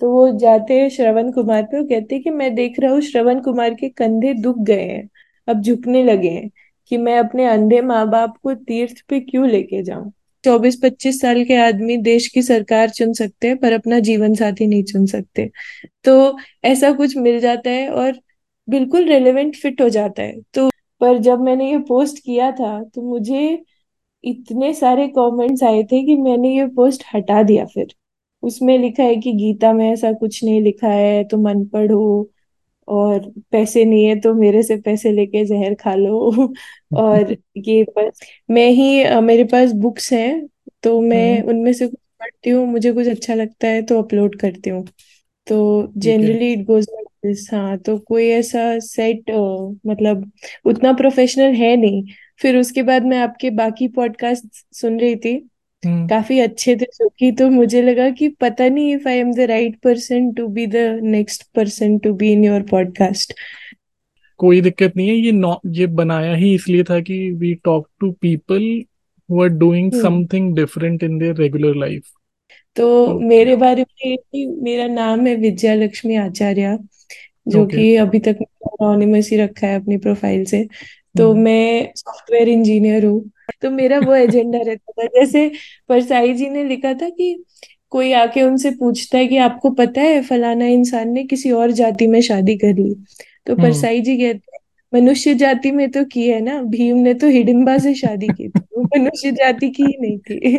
[0.00, 3.00] तो वो जाते हैं श्रवण कुमार पे, वो कहते हैं कि मैं देख रहा हूँ
[3.00, 5.08] श्रवण कुमार के कंधे दुख गए हैं,
[5.48, 6.50] अब झुकने लगे हैं
[6.90, 10.10] कि मैं अपने अंधे माँ बाप को तीर्थ पे क्यों लेके जाऊँ?
[10.44, 14.66] चौबीस पच्चीस साल के आदमी देश की सरकार चुन सकते हैं, पर अपना जीवन साथी
[14.66, 15.50] नहीं चुन सकते।
[16.04, 18.18] तो ऐसा कुछ मिल जाता है और
[18.68, 20.68] बिल्कुल रेलेवेंट फिट हो जाता है। तो
[21.00, 23.62] पर जब मैंने ये पोस्ट किया था तो मुझे
[24.24, 27.94] इतने सारे कमेंट्स आए थे कि मैंने ये पोस्ट हटा दिया फिर।
[28.42, 32.30] उसमें लिखा है कि गीता में ऐसा कुछ नहीं लिखा है तुम अनपढ़ हो
[32.88, 36.52] और पैसे नहीं है तो मेरे से पैसे लेके जहर खा लो।
[36.96, 40.46] और ये बस मैं ही मेरे पास बुक्स हैं
[40.82, 44.38] तो मैं हम्म। उनमें से कुछ पढ़ती हूँ मुझे कुछ अच्छा लगता है तो अपलोड
[44.40, 44.84] करती हूँ।
[45.46, 49.30] तो generally it goes like this हाँ तो कोई ऐसा सेट
[49.86, 50.30] मतलब
[50.66, 52.02] उतना प्रोफेशनल है नहीं।
[52.40, 55.36] फिर उसके बाद मैं आपके बाकी पॉडकास्ट सुन रही थी
[55.86, 59.40] काफ़ी अच्छे थे जो कि तो मुझे लगा कि पता नहीं if I am the
[59.40, 63.32] right person to be the next person to be in your podcast
[64.36, 68.12] कोई दिक्कत नहीं है ये नॉ ये बनाया ही इसलिए था कि we talk to
[68.12, 68.82] people
[69.30, 72.02] who are doing something different in their regular life
[72.76, 74.18] तो ओके मेरे बारे में
[74.62, 76.78] मेरा नाम है विजया लक्ष्मी आचार्य
[77.48, 80.68] जो ओके कि अभी तक अनोनिमस ही रखा है अपनी प्रोफ़ाइल से।
[81.14, 83.20] तो हम्म। मैं सॉफ्टवेयर इंजीनियर हूँ।
[83.62, 85.50] तो मेरा वो एजेंडा रहता था। जैसे
[85.88, 87.34] परसाई जी ने लिखा था कि
[87.90, 92.06] कोई आके उनसे पूछता है कि आपको पता है फलाना इंसान ने किसी और जाति
[92.06, 92.94] में शादी कर ली?
[93.46, 94.58] तो हम्म। परसाई जी कहते हैं
[94.92, 96.62] मनुष्य जाति में तो की है ना?
[96.62, 100.58] भीम ने तो हिडिंबा से शादी की थी। वो मनुष्य जाति की ही नहीं थी।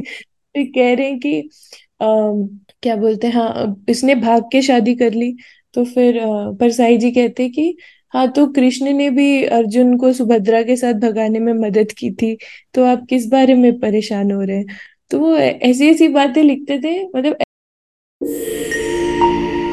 [0.56, 1.40] फिर कह रहे हैं कि
[2.02, 2.48] अम,
[2.84, 3.34] क्या बोलते हैं?
[3.34, 5.36] हाँ इसने भाग के शादी कर ली।
[5.74, 6.20] तो फिर
[6.60, 7.76] परसाई जी कहते कि
[8.14, 12.38] हाँ तो कृष्ण ने भी अर्जुन को सुभद्रा के साथ भगाने में मदद की थी
[12.73, 14.66] तो आप किस बारे में परेशान हो रहे हैं?
[15.09, 17.36] तो वो ऐसी ऐसी बातें लिखते थे मतलब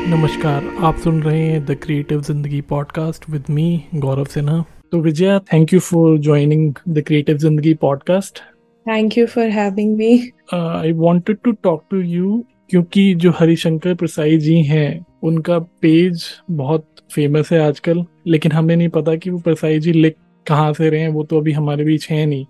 [0.08, 4.64] नमस्कार आप सुन रहे हैं द क्रिएटिव ज़िंदगी podcast with me Gaurav Sinha.
[4.92, 8.38] तो Vijaya thank you for joining the creative ज़िंदगी podcast
[8.86, 14.38] thank you for having me I wanted to talk to you क्योंकि जो हरिशंकर प्रसाई
[14.38, 19.78] जी हैं उनका पेज बहुत फ़ेमस है आजकल लेकिन हमें नहीं पता कि वो प्रसाई
[19.80, 22.46] जी लिख कहाँ से रहे हैं वो तो अभी हमारे बीच है नहीं।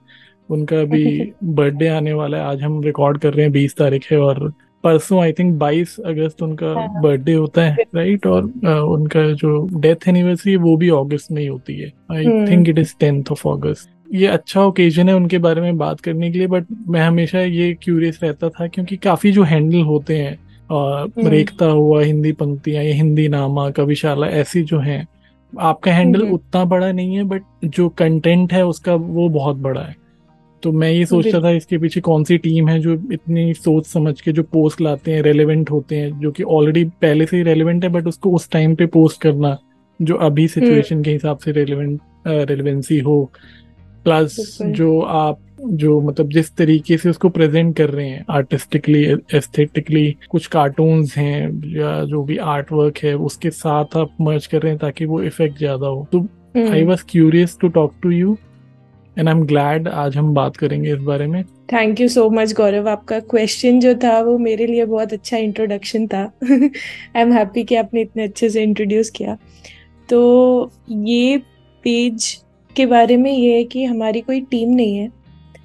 [0.49, 1.03] उनका अभी
[1.45, 4.49] बर्थडे आने वाला है आज हम रिकॉर्ड कर रहे हैं बीस तारीख है और
[4.85, 9.67] परसों आई थिंक बाईस अगस्त उनका हाँ बर्थडे होता है राइट और अ, उनका जो
[9.81, 13.31] डेथ एनिवर्सरी है वो भी अगस्त में ही होती है। I think it is tenth
[13.33, 17.01] of August ये अच्छा ओकेजन है उनके बारे में बात करने के लिए बट मैं
[17.03, 20.37] हमेशा ये क्यूरियस रहता था क्योंकि काफ़ी जो हैंडल होते हैं
[20.73, 25.07] रेखता हुआ हिंदी पंक्तियाँ या हिंदी नामा कविशाला ऐसी जो हैं
[25.59, 29.81] आपका हैंडल हम्म। उतना बड़ा नहीं है बट जो कंटेंट है उसका वो बहुत बड़ा
[29.81, 29.97] है।
[30.63, 34.21] तो मैं ये सोचता था इसके पीछे कौन सी टीम है जो इतनी सोच समझ
[34.21, 37.85] के जो पोस्ट लाते हैं रेलेवेंट होते हैं जो कि ऑलरेडी पहले से ही रेलेवेंट
[37.85, 39.57] है बट उसको उस टाइम पे पोस्ट करना
[40.03, 43.33] जो अभी हम्म। सिचुएशन के हिसाब से रेलेवेंट रेलेवेंसी हो।
[44.05, 49.03] प्लस जो आप जो मतलब जिस तरीके से उसको प्रेजेंट कर रहे हैं आर्टिस्टिकली
[49.35, 51.41] एस्थेटिकली कुछ कार्टून्स हैं
[51.77, 55.23] या जो भी आर्ट वर्क है उसके साथ आप मर्ज कर रहे हैं ताकि वो
[55.23, 56.27] इफ़ेक्ट ज़्यादा हो। तो
[56.73, 58.37] I was curious to talk to you
[59.17, 61.43] and I am glad आज हम बात करेंगे इस बारे में।
[61.73, 66.07] Thank you so much Gaurav आपका क्वेश्चन जो था वो मेरे लिए बहुत अच्छा इंट्रोडक्शन
[66.07, 69.37] था। आई एम हैप्पी कि आपने इतने अच्छे से इंट्रोड्यूस किया।
[70.09, 71.39] तो ये
[71.85, 72.33] पेज
[72.77, 75.11] के बारे में ये है कि हमारी कोई टीम नहीं है।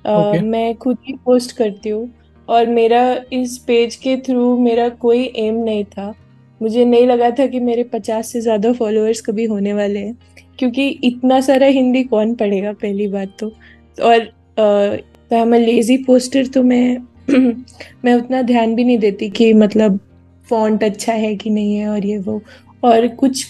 [0.06, 2.10] ओके। मैं खुद ही पोस्ट करती हूँ
[2.48, 3.04] और मेरा
[3.34, 6.14] इस पेज के थ्रू मेरा कोई एम नहीं था।
[6.62, 10.18] मुझे नहीं लगा था कि मेरे पचास से ज़्यादा फॉलोअर्स कभी होने वाले हैं
[10.60, 13.52] क्योंकि इतना सारा हिंदी कौन पढ़ेगा पहली बात तो।
[13.98, 14.22] और
[15.32, 16.98] आई लेजी पोस्टर तो मैं
[18.06, 20.00] मैं उतना ध्यान भी नहीं देती कि मतलब
[20.48, 22.42] फॉन्ट अच्छा है कि नहीं है और ये वो।
[22.84, 23.46] और कुछ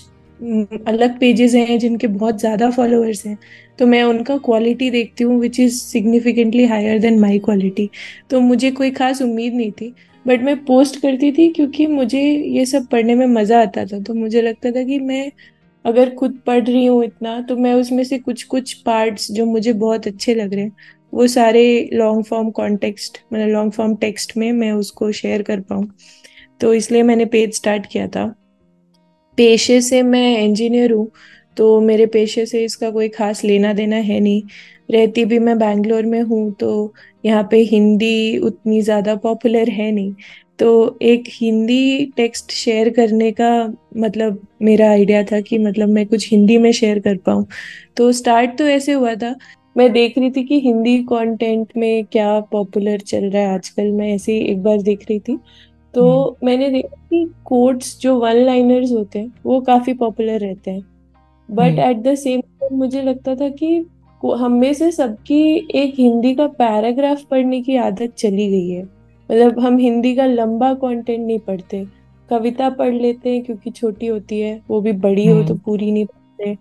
[0.88, 3.38] अलग पेजेस हैं जिनके बहुत ज़्यादा फॉलोअर्स हैं।
[3.80, 7.90] तो मैं उनका क्वालिटी देखती हूँ which is significantly higher than my quality
[8.30, 9.94] तो मुझे कोई खास उम्मीद नहीं थी
[10.26, 14.14] बट मैं पोस्ट करती थी क्योंकि मुझे ये सब पढ़ने में मज़ा आता था। तो
[14.14, 15.32] मुझे लगता था कि मैं
[15.86, 19.74] अगर खुद पढ़ रही हूँ इतना तो मैं उसमें से कुछ कुछ पार्ट्स जो मुझे
[19.76, 20.72] बहुत अच्छे लग रहे हैं,
[21.14, 25.88] वो सारे लॉन्ग फॉर्म कॉन्टेक्स्ट मतलब लॉन्ग फॉर्म टेक्स्ट में मैं उसको शेयर कर पाऊँ।
[26.62, 28.34] तो इसलिए मैंने पेज स्टार्ट किया था।
[29.38, 31.10] पेशे से मैं इंजीनियर हूँ
[31.58, 34.42] तो मेरे पेशे से इसका कोई खास लेना देना है नहीं।
[34.92, 36.94] रहती भी मैं बैंगलोर में हूँ तो
[37.24, 40.14] यहाँ पे हिंदी उतनी ज़्यादा पॉपुलर है नहीं।
[40.60, 43.52] तो एक हिंदी टेक्स्ट शेयर करने का
[43.98, 47.46] मतलब मेरा आइडिया था कि मतलब मैं कुछ हिंदी में शेयर कर पाऊँ।
[47.98, 49.36] तो स्टार्ट तो ऐसे हुआ था।
[49.76, 54.14] मैं देख रही थी कि हिंदी कंटेंट में क्या पॉपुलर चल रहा है आजकल, मैं
[54.16, 55.38] ऐसे ही एक बार देख रही थी।
[55.94, 60.72] तो हम्म। मैंने देखा कि कोट्स जो वन लाइनर्स होते हैं वो काफ़ी पॉपुलर रहते
[60.72, 60.86] हैं।
[61.52, 63.86] But at the same time मुझे लगता था कि
[64.22, 68.84] को- हम में से सबकी एक हिंदी का पैराग्राफ पढ़ने की आदत चली गई है।
[69.32, 71.86] मतलब हम हिंदी का लंबा कंटेंट नहीं पढ़ते।
[72.30, 75.92] कविता पढ़ लेते हैं क्योंकि छोटी होती है वो भी बड़ी हो तो हम्म। पूरी
[75.92, 76.58] नहीं पढ़ते।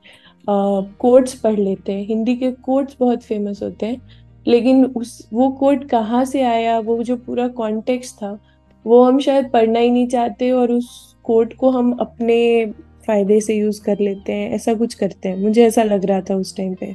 [0.99, 4.02] कोट्स पढ़ लेते हैं। हिंदी के कोट्स बहुत फ़ेमस होते हैं।
[4.46, 8.38] लेकिन उस वो कोट कहाँ से आया वो जो पूरा कॉन्टेक्स्ट था
[8.87, 12.67] वो हम शायद पढ़ना ही नहीं चाहते और उस कोट को हम अपने
[13.06, 16.34] फ़ायदे से यूज़ कर लेते हैं ऐसा कुछ करते हैं। मुझे ऐसा लग रहा था
[16.34, 16.94] उस टाइम पे।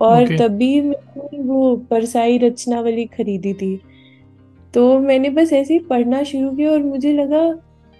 [0.00, 3.80] और ओके तभी मैंने वो परसाई रचनावली खरीदी थी।
[4.74, 7.44] तो मैंने बस ऐसे ही पढ़ना शुरू किया और मुझे लगा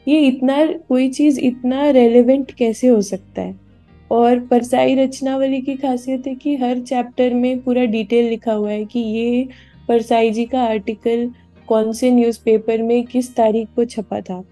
[0.09, 3.55] ये इतना कोई चीज़ इतना रेलेवेंट कैसे हो सकता है?
[4.11, 8.85] और परसाई रचनावली की खासियत है कि हर चैप्टर में पूरा डिटेल लिखा हुआ है
[8.85, 9.49] कि ये
[9.89, 11.31] परसाई जी का आर्टिकल
[11.69, 14.43] कौन से न्यूज़पेपर में किस तारीख को छपा था।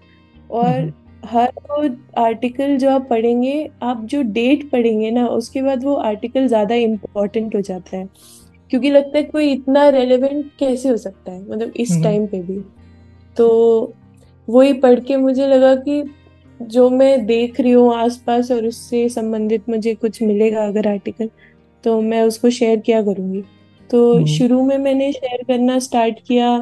[0.51, 0.93] और हम्म।
[1.27, 1.83] हर वो
[2.17, 7.55] आर्टिकल जो आप पढ़ेंगे आप जो डेट पढ़ेंगे ना उसके बाद वो आर्टिकल ज़्यादा इम्पोर्टेंट
[7.55, 8.07] हो जाता है।
[8.71, 11.41] क्योंकि लगता है कोई इतना रेलेवेंट कैसे हो सकता है?
[11.41, 12.59] मतलब इस हम्म। टाइम पे भी।
[13.37, 13.93] तो
[14.47, 16.03] वही पढ़ के मुझे लगा कि
[16.59, 21.29] जो मैं देख रही हूँ आसपास और उससे संबंधित मुझे कुछ मिलेगा अगर आर्टिकल
[21.83, 23.43] तो मैं उसको शेयर किया करूँगी।
[23.89, 26.57] तो हम्म। शुरू में मैंने शेयर करना स्टार्ट किया।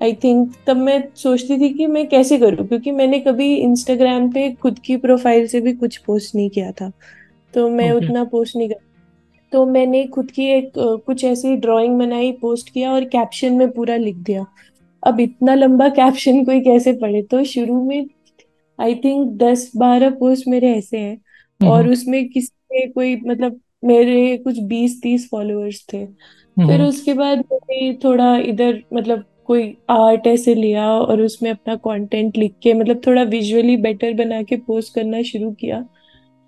[0.00, 4.50] आई थिंक तब मैं सोचती थी कि मैं कैसे करूँ क्योंकि मैंने कभी इंस्टाग्राम पे
[4.52, 6.90] खुद की प्रोफ़ाइल से भी कुछ पोस्ट नहीं किया था।
[7.54, 8.88] तो मैं ओके उतना पोस्ट नहीं कर
[9.52, 10.72] तो मैंने खुद की एक
[11.06, 14.44] कुछ ऐसी ड्राइंग बनाई पोस्ट किया और कैप्शन में पूरा लिख दिया।
[15.02, 17.22] अब इतना लंबा कैप्शन कोई कैसे पढ़े?
[17.22, 18.06] तो शुरू में
[18.78, 21.20] आई थिंक दस बारह पोस्ट मेरे ऐसे हैं
[21.60, 27.14] और हम्म उसमें किसी कोई मतलब मेरे कुछ बीस तीस फॉलोअर्स थे। फिर हम्म उसके
[27.14, 32.74] बाद मैंने थोड़ा इधर मतलब कोई आर्ट ऐसे लिया और उसमें अपना कंटेंट लिख के
[32.74, 35.80] मतलब थोड़ा विजुअली बेटर बना के पोस्ट करना शुरू किया।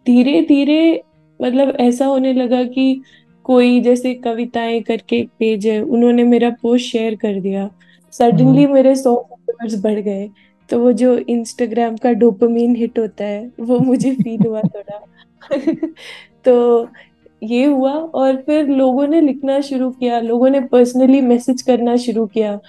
[0.07, 1.03] धीरे धीरे
[1.43, 3.03] मतलब ऐसा होने लगा कि
[3.45, 8.67] कोई जैसे कविताएँ करके एक पेज है उन्होंने मेरा पोस्ट शेयर कर दिया। हम्म। सडनली
[8.67, 10.31] मेरे सौ फॉलोअर्स बढ़ गए।
[10.71, 15.07] तो वो जो इंस्टाग्राम का डोपामीन हिट होता है वो मुझे फील हुआ थोड़ा।
[16.45, 16.87] तो
[17.43, 22.27] ये हुआ और फिर लोगों ने लिखना शुरू किया लोगों ने पर्सनली मैसेज करना शुरू
[22.27, 22.61] किया।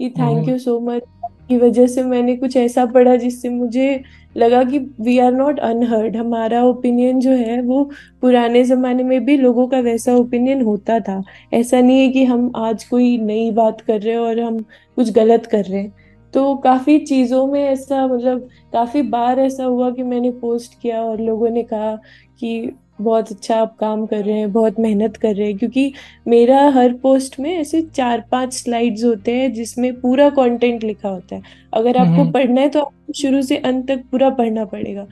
[0.00, 1.02] कि थैंक यू सो मच
[1.48, 4.00] की वजह से मैंने कुछ ऐसा पढ़ा जिससे मुझे
[4.36, 7.82] लगा कि वी आर नॉट अनहर्ड हमारा ओपिनियन जो है वो
[8.20, 11.22] पुराने जमाने में भी लोगों का वैसा ओपिनियन होता था।
[11.52, 14.58] ऐसा नहीं है कि हम आज कोई नई बात कर रहे हैं और हम
[14.96, 15.92] कुछ गलत कर रहे हैं।
[16.34, 21.20] तो काफ़ी चीज़ों में ऐसा मतलब काफ़ी बार ऐसा हुआ कि मैंने पोस्ट किया और
[21.20, 21.94] लोगों ने कहा
[22.40, 25.92] कि बहुत अच्छा आप काम कर रहे हैं बहुत मेहनत कर रहे हैं क्योंकि
[26.28, 31.36] मेरा हर पोस्ट में ऐसे चार पाँच स्लाइड्स होते हैं जिसमें पूरा कंटेंट लिखा होता
[31.36, 31.42] है।
[31.74, 35.06] अगर आपको हम्म। पढ़ना है तो आपको शुरू से अंत तक पूरा पढ़ना पड़ेगा।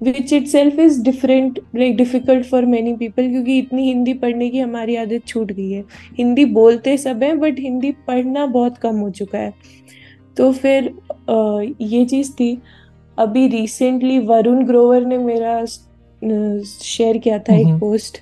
[0.00, 4.96] Which itself is different like difficult for many people क्योंकि इतनी हिंदी पढ़ने की हमारी
[4.96, 5.84] आदत छूट गई है।
[6.18, 9.52] हिंदी बोलते सब हैं बट हिंदी पढ़ना बहुत कम हो चुका है।
[10.36, 10.94] तो फिर
[11.82, 12.56] ये चीज़ थी।
[13.18, 15.64] अभी रिसेंटली वरुण ग्रोवर ने मेरा
[16.64, 18.18] शेयर किया था एक पोस्ट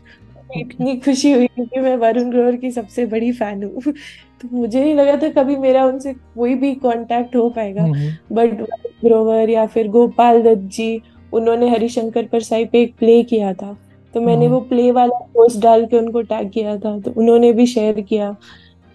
[0.56, 3.82] इतनी खुशी हुई क्योंकि मैं वरुण ग्रोवर की सबसे बड़ी फ़ैन हूँ।
[4.42, 7.84] तो मुझे नहीं लगा था कभी मेरा उनसे कोई भी कांटेक्ट हो पाएगा।
[8.32, 11.02] बट वरुण ग्रोवर या फिर गोपाल दत्त जी
[11.32, 13.76] उन्होंने हरिशंकर परसाई पे एक प्ले किया था।
[14.14, 17.52] तो मैंने हम्म। वो प्ले वाला पोस्ट डाल के उनको टैग किया था। तो उन्होंने
[17.52, 18.36] भी शेयर किया।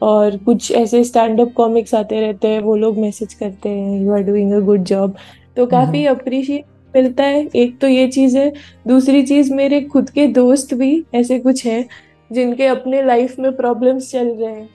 [0.02, 4.12] और कुछ ऐसे स्टैंड अप कॉमिक्स आते रहते हैं वो लोग मैसेज करते हैं you
[4.12, 5.16] are doing a good job
[5.58, 6.66] तो काफ़ी अप्रिशिएट
[6.96, 8.54] मिलता है। एक तो ये चीज़ है।
[8.88, 11.86] दूसरी चीज़, मेरे खुद के दोस्त भी ऐसे कुछ हैं,
[12.32, 14.70] जिनके अपने लाइफ में प्रॉब्लम्स चल रहे हैं।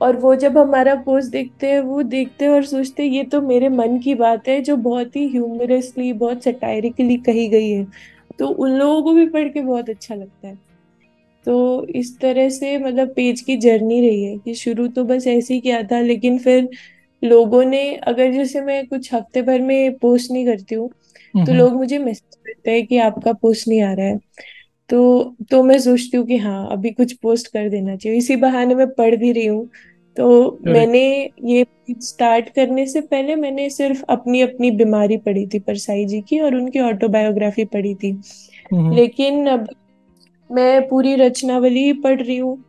[0.00, 3.40] और वो जब हमारा पोस्ट देखते हैं, वो देखते हैं और सोचते हैं, ये तो
[3.42, 7.86] मेरे मन की बात है, जो बहुत ही ह्यूमरसली बहुत सटायरिकली कही गई है।
[8.38, 10.58] तो उन लोगों को भी पढ़ के बहुत अच्छा लगता है।
[11.46, 15.54] तो इस तरह से मतलब पेज की जर्नी रही है कि शुरू तो बस ऐसे
[15.54, 16.68] ही किया था, लेकिन फिर
[17.24, 20.90] लोगों ने, अगर जैसे मैं कुछ हफ़्ते भर में पोस्ट नहीं करती हूँ
[21.44, 24.18] तो लोग मुझे मैसेज करते हैं कि आपका पोस्ट नहीं आ रहा है।
[24.90, 28.74] तो तो मैं सोचती हूँ कि हाँ अभी कुछ पोस्ट कर देना चाहिए। इसी बहाने
[28.74, 29.68] मैं पढ़ भी रही हूँ।
[30.16, 31.00] तो मैंने
[31.44, 31.66] ये
[32.00, 36.54] स्टार्ट करने से पहले मैंने सिर्फ़ अपनी अपनी बीमारी पढ़ी थी परसाई जी की और
[36.54, 38.12] उनकी ऑटोबायोग्राफी पढ़ी थी।
[38.92, 39.66] लेकिन अब
[40.50, 42.64] मैं पूरी रचनावली पढ़ रही हूँ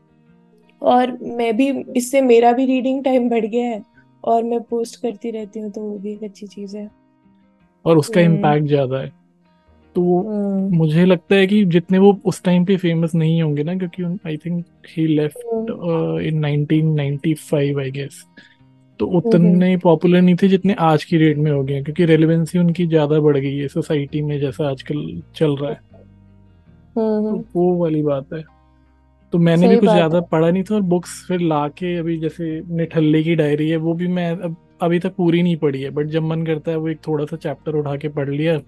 [0.81, 3.83] और मैं भी इससे मेरा भी रीडिंग टाइम बढ़ गया है
[4.23, 6.96] और मैं पोस्ट करती रहती हूँ तो वो भी एक अच्छी चीज़ है।
[7.87, 9.11] और उसका हम्म। इम्पैक्ट ज़्यादा है।
[9.95, 13.75] तो हम्म। मुझे लगता है कि जितने वो उस टाइम पे फ़ेमस नहीं होंगे ना
[13.75, 14.65] क्योंकि I think
[14.97, 16.19] he left hmm.
[16.19, 18.23] In 1995 I guess
[18.99, 22.59] तो हम्म। उतने पॉपुलर नहीं थे जितने आज की डेट में हो गए क्योंकि रेलिवेंसी
[22.59, 25.79] उनकी ज़्यादा बढ़ गई है सोसाइटी में जैसा आजकल चल रहा है।
[26.95, 28.43] हम्म। तो हम्म, वो वाली बात है।
[29.33, 33.23] तो मैंने भी कुछ ज़्यादा पढ़ा नहीं था और बुक्स फिर लाके अभी जैसे निठल्ले
[33.23, 36.23] की डायरी है वो भी मैं अब अभी तक पूरी नहीं पढ़ी है बट जब
[36.23, 38.59] मन करता है वो एक थोड़ा सा चैप्टर उठा के पढ़ लिया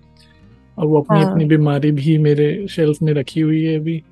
[0.77, 4.03] और वो अपनी अपनी हाँ बीमारी भी मेरे शेल्फ में रखी हुई है अभी।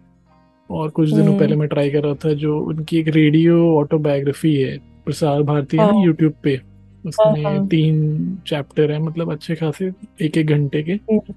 [0.72, 4.56] और कुछ दिनों पहले हम्म मैं ट्राई कर रहा था जो उनकी एक रेडियो ऑटोबायोग्राफी
[4.56, 9.32] है प्रसार भारती है ना हाँ। यूट्यूब पे हाँ उसमें हाँ तीन चैप्टर है मतलब
[9.32, 11.34] अच्छे खासे एक एक घंटे के। हम्म।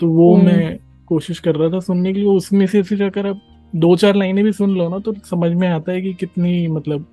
[0.00, 3.26] तो वो हम्म। मैं कोशिश कर रहा था सुनने के लिए उसमें से फिर अगर
[3.26, 3.40] आप
[3.76, 7.06] दो चार लाइनें भी सुन लो ना तो समझ में आता है कि कितनी मतलब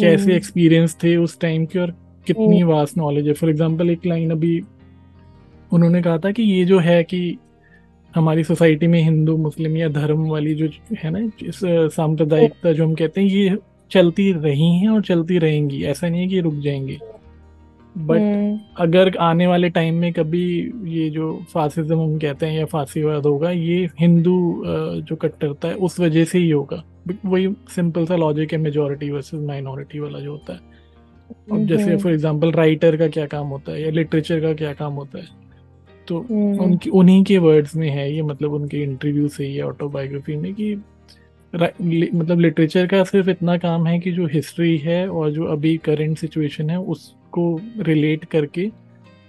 [0.00, 3.32] कैसे हम्म। एक्सपीरियंस थे उस टाइम के और हम्म। कितनी वास्ट नॉलेज है?
[3.32, 4.60] फॉर एग्जांपल एक लाइन अभी
[5.72, 7.38] उन्होंने कहा था कि ये जो है कि
[8.14, 11.60] हमारी सोसाइटी में हिंदू मुस्लिम या धर्म वाली जो है ना इस
[11.94, 13.56] सांप्रदायिकता जो हम कहते हैं ये
[13.90, 16.98] चलती रही हैं और चलती रहेंगी। ऐसा नहीं है कि रुक जाएँगी।
[17.98, 22.64] But hmm. अगर आने वाले टाइम में कभी ये जो फासिज्म हम कहते हैं या
[22.64, 24.62] फांसीवाद होगा ये हिंदू
[25.00, 26.82] जो कट्टरता है उस वजह से ही होगा।
[27.24, 30.60] वही सिंपल सा लॉजिक है मेजोरिटी वर्सेस माइनॉरिटी वाला जो होता है।
[31.52, 34.72] अब जैसे हम्म। फॉर एग्जांपल राइटर का क्या काम होता है या लिटरेचर का क्या
[34.72, 35.26] काम होता है?
[36.08, 40.36] तो हम्म। उनकी उन्हीं के वर्ड्स में है ये मतलब उनके इंटरव्यू से या ऑटोबायोग्राफी
[40.36, 40.74] में कि
[42.14, 46.18] मतलब लिटरेचर का सिर्फ़ इतना काम है कि जो हिस्ट्री है और जो अभी करंट
[46.18, 48.70] सिचुएशन है उसको रिलेट करके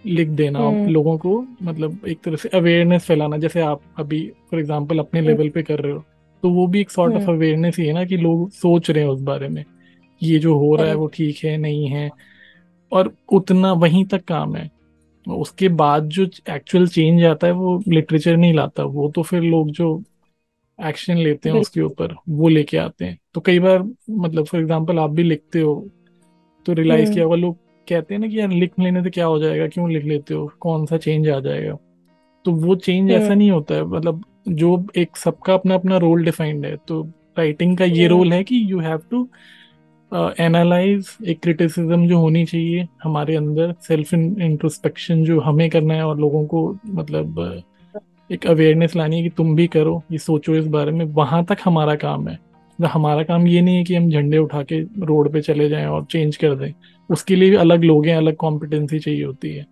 [0.05, 4.59] लिख देना हम्म। लोगों को मतलब एक तरह से अवेयरनेस फैलाना। जैसे आप अभी फॉर
[4.59, 6.03] एग्जांपल अपने लेवल पे कर रहे हो।
[6.45, 9.03] तो वो भी एक सॉर्ट ऑफ़ हम्म, अवेयरनेस ही है ना कि लोग सोच रहे
[9.03, 9.65] हैं उस बारे में
[10.23, 12.09] ये जो हो रहा है वो ठीक है नहीं है।
[12.91, 14.69] और उतना वहीं तक काम है।
[15.27, 19.71] उसके बाद जो एक्चुअल चेंज आता है वो लिटरेचर नहीं लाता। वो तो फिर लोग
[19.71, 20.03] जो
[20.85, 24.99] एक्शन लेते हैं उसके ऊपर वो लेके आते हैं। तो कई बार मतलब फॉर एग्जांपल
[24.99, 25.89] आप भी लिखते हो
[26.65, 27.57] तो रियलाइज़ हम्म। किया होगा लोग
[27.89, 30.51] कहते हैं ना कि यार लिख लेने से क्या हो जाएगा क्यों लिख लेते हो
[30.59, 31.77] कौन सा चेंज आ जाएगा?
[32.45, 36.23] तो वो चेंज ऐसा हम्म नहीं होता है। मतलब जो एक सबका अपना अपना रोल
[36.25, 37.01] डिफाइंड है तो
[37.37, 39.27] राइटिंग का ये रोल है कि यू हैव टू
[40.39, 46.19] एनालाइज एक क्रिटिसिज्म जो होनी चाहिए हमारे अंदर सेल्फ इंट्रोस्पेक्शन जो हमें करना है और
[46.19, 47.63] लोगों को मतलब
[48.29, 51.57] एक अवेयरनेस लानी है कि तुम भी करो ये सोचो इस बारे में। वहाँ तक
[51.65, 55.31] हमारा काम है। मतलब हमारा काम ये नहीं है कि हम झंडे उठा के रोड
[55.33, 56.71] पे चले जाएँ और चेंज कर दें।
[57.09, 59.65] उसके लिए भी अलग लोग हैं अलग कॉम्पिटेंसी चाहिए होती है।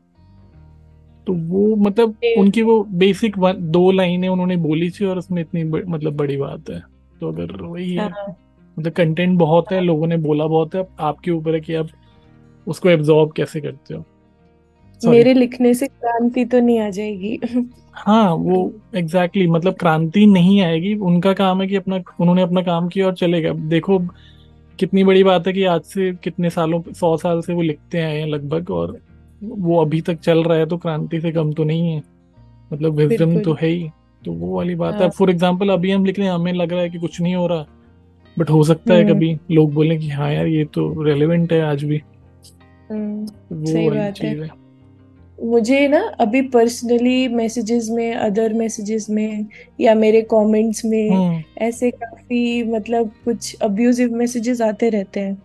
[1.27, 5.83] तो वो मतलब उनकी वो बेसिक दो लाइनें उन्होंने बोली थी और उसमें इतनी ब,
[5.87, 6.81] मतलब बड़ी बात है।
[7.21, 8.35] तो अगर वही है हाँ।
[8.79, 11.87] मतलब कंटेंट बहुत है लोगों ने बोला बहुत है आपके ऊपर है कि आप
[12.67, 14.03] उसको एब्जॉर्ब कैसे करते हो?
[15.01, 17.39] सॉरी मेरे लिखने से क्रांति तो नहीं आ जाएगी।
[17.93, 22.61] हाँ वो एग्जैक्टली exactly, मतलब क्रांति नहीं आएगी। उनका काम है कि अपना उन्होंने अपना
[22.61, 23.99] काम किया और चलेगा अब देखो
[24.79, 28.19] कितनी बड़ी बात है कि आज से कितने सालों सौ साल से वो लिखते आए
[28.19, 28.97] हैं लगभग और
[29.43, 32.01] वो अभी तक चल रहा है तो क्रांति से कम तो नहीं है।
[32.73, 33.89] मतलब विजडम तो है ही
[34.23, 36.73] तो वो वाली बात है। हाँ। फॉर एग्ज़ाम्पल अभी हम लिख रहे हैं हमें लग
[36.73, 37.65] रहा है कि कुछ नहीं हो रहा
[38.37, 41.61] बट हो सकता है हम्म। कभी लोग बोले कि हाँ यार ये तो रेलेवेंट है
[41.61, 42.01] आज भी।
[42.89, 44.49] हम्म वो सही वाली बात है। चीज़ है।
[45.37, 49.45] मुझे ना अभी पर्सनली मैसेजेस में अदर मैसेजेस में
[49.81, 55.41] या मेरे कमेंट्स में हम्म। ऐसे काफ़ी मतलब कुछ अब्यूजिव मैसेजेस आते रहते हैं।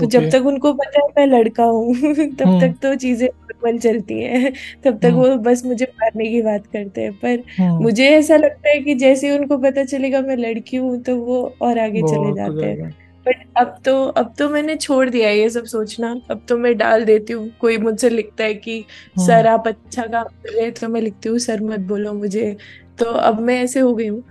[0.00, 3.78] तो जब तक उनको पता है मैं लड़का हूँ तब हम्म। तक तो चीज़ें नॉर्मल
[3.78, 4.52] चलती हैं
[4.84, 8.36] तब तक हम्म। वो बस मुझे मारने की बात करते हैं। पर हम्म। मुझे ऐसा
[8.36, 12.02] लगता है कि जैसे ही उनको पता चलेगा मैं लड़की हूँ तो वो और आगे
[12.02, 12.90] चले जाते हैं।
[13.26, 17.04] बट अब तो अब तो मैंने छोड़ दिया ये सब सोचना। अब तो मैं डाल
[17.04, 18.84] देती हूँ। कोई मुझसे लिखता है कि
[19.18, 22.56] सर आप अच्छा काम कर रहे हैं तो मैं लिखती हूँ सर मत बोलो मुझे।
[22.98, 24.22] तो अब मैं ऐसे हो गई हूँ।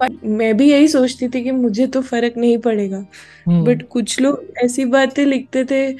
[0.00, 3.06] पर मैं भी यही सोचती थी कि मुझे तो फ़र्क नहीं पड़ेगा।
[3.46, 5.92] हम्म। बट कुछ लोग ऐसी बातें लिखते थे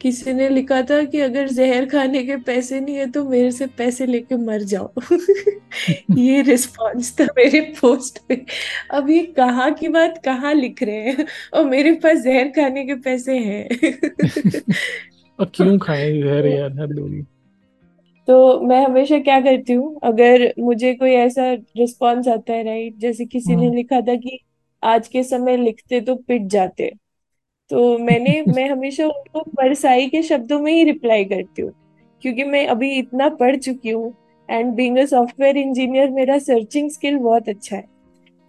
[0.00, 3.66] किसी ने लिखा था कि अगर जहर खाने के पैसे नहीं है तो मेरे से
[3.66, 4.92] पैसे लेके मर जाओ।
[6.18, 8.44] ये रिस्पॉन्स था मेरे पोस्ट पे।
[8.90, 11.26] अब ये कहाँ की बात कहाँ लिख रहे हैं?
[11.54, 13.68] और मेरे पास जहर खाने के पैसे हैं।
[15.40, 17.22] और क्यों खाएँ जहर यार हद होगी
[18.28, 23.24] तो मैं हमेशा क्या करती हूँ अगर मुझे कोई ऐसा रिस्पॉन्स आता है राइट जैसे
[23.26, 24.38] किसी ने हम्म। लिखा था कि
[24.82, 26.90] आज के समय लिखते तो पिट जाते
[27.70, 31.72] तो मैंने मैं हमेशा उनको परसाई के शब्दों में ही रिप्लाई करती हूँ
[32.22, 34.14] क्योंकि मैं अभी इतना पढ़ चुकी हूँ
[34.48, 37.84] and being a software engineer मेरा सर्चिंग स्किल बहुत अच्छा है।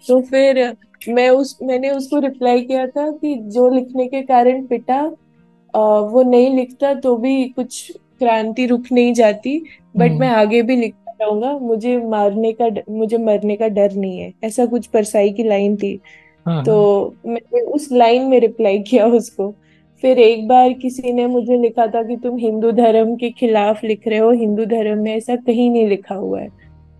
[0.03, 0.61] तो फिर
[1.09, 5.01] मैं उस मैंने उसको रिप्लाई किया था कि जो लिखने के कारण पिटा
[5.73, 9.63] वो नहीं लिखता तो भी कुछ क्रांति रुक नहीं जाती
[9.97, 14.19] बट मैं हम्म आगे भी लिखता रहूँगा मुझे मारने का मुझे मरने का डर नहीं
[14.19, 15.99] है। ऐसा कुछ परसाई की लाइन थी।
[16.45, 19.55] हाँ तो हाँ मैंने उस लाइन में रिप्लाई किया उसको।
[20.01, 24.07] फिर एक बार किसी ने मुझे लिखा था कि तुम हिंदू धर्म के खिलाफ लिख
[24.07, 26.49] रहे हो हिंदू धर्म में ऐसा कहीं नहीं लिखा हुआ है।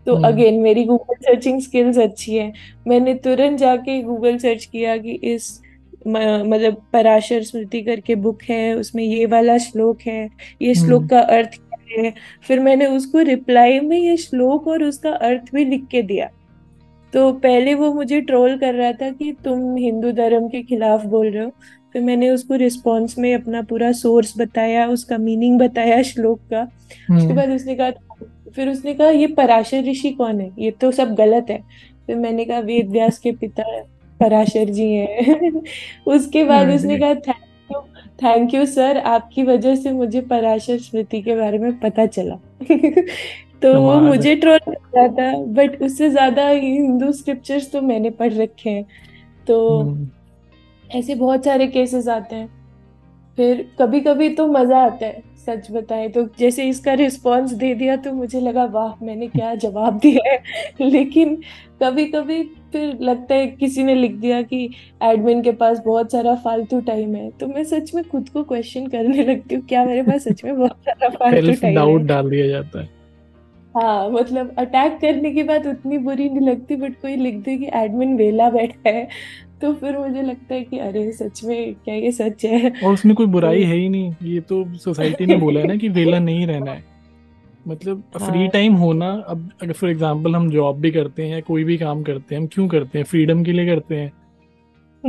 [0.06, 2.54] तो हम्म। अगेन मेरी गूगल सर्चिंग स्किल्स अच्छी है।
[2.88, 5.69] मैंने तुरंत जाके गूगल सर्च किया कि इस म-
[6.08, 10.30] मतलब पराशर स्मृति करके बुक है उसमें ये वाला श्लोक है
[10.62, 12.14] ये श्लोक हम्म। का अर्थ क्या है?
[12.48, 16.30] फिर मैंने उसको रिप्लाई में ये श्लोक और उसका अर्थ भी लिख के दिया।
[17.14, 21.30] तो पहले वो मुझे ट्रोल कर रहा था कि तुम हिंदू धर्म के खिलाफ बोल
[21.30, 21.52] रहे हो।
[21.94, 27.14] फिर मैंने उसको रिस्पॉन्स में अपना पूरा सोर्स बताया उसका मीनिंग बताया श्लोक का। उसके
[27.14, 27.92] हम्म। बाद उसने कहा
[28.56, 30.52] फिर उसने कहा ये पराशर ऋषि कौन है?
[30.60, 31.62] ये तो सब गलत है।
[32.08, 33.64] फिर मैंने कहा वेद व्यास के पिता
[34.20, 35.52] पराशर जी हैं।
[36.08, 37.82] उसके बाद उसने कहा thank you
[38.24, 42.36] thank you sir आपकी वजह से मुझे पराशर स्मृति के बारे में पता चला।
[43.62, 48.34] तो वो मुझे ट्रोल कर रहा था बट उससे ज़्यादा हिंदू स्क्रिप्चर्स तो मैंने पढ़
[48.34, 48.86] रखे हैं।
[49.48, 50.10] तो हम्म।
[50.90, 52.48] ऐसे बहुत सारे केसेस आते हैं।
[53.38, 57.96] फिर कभी कभी तो मज़ा आता है सच बताए तो। जैसे इसका रिस्पॉन्स दे दिया
[57.98, 60.42] तो मुझे लगा वाह मैंने क्या जवाब दिया है?
[60.82, 61.38] लेकिन
[61.84, 64.70] कभी कभी फिर लगता है किसी ने लिख दिया कि
[65.04, 68.88] एडमिन के पास बहुत सारा फालतू टाइम है तो मैं सच में खुद को क्वेश्चन
[68.88, 72.48] करने लगती हूँ क्या मेरे पास सच में बहुत सारा फालतू टाइम डाउट डाल दिया
[72.48, 72.90] जाता है।
[73.78, 77.70] हाँ मतलब अटैक करने की बात उतनी बुरी नहीं लगती बट कोई लिख दे कि
[77.74, 79.08] एडमिन वेला बैठा है
[79.62, 82.74] तो फिर मुझे लगता है कि अरे सच में क्या ये सच है?
[82.84, 85.76] और उसमें कोई बुराई तो है ही नहीं ये तो सोसाइटी ने बोला है ना
[85.76, 86.99] कि वेला नहीं रहना है।
[87.70, 91.42] मतलब फ्री हाँ। टाइम होना अब अगर फॉर एग्जांपल हम जॉब भी करते हैं या
[91.42, 93.06] कोई भी काम करते हैं हम क्यों करते हैं?
[93.06, 94.12] फ्रीडम के लिए करते हैं।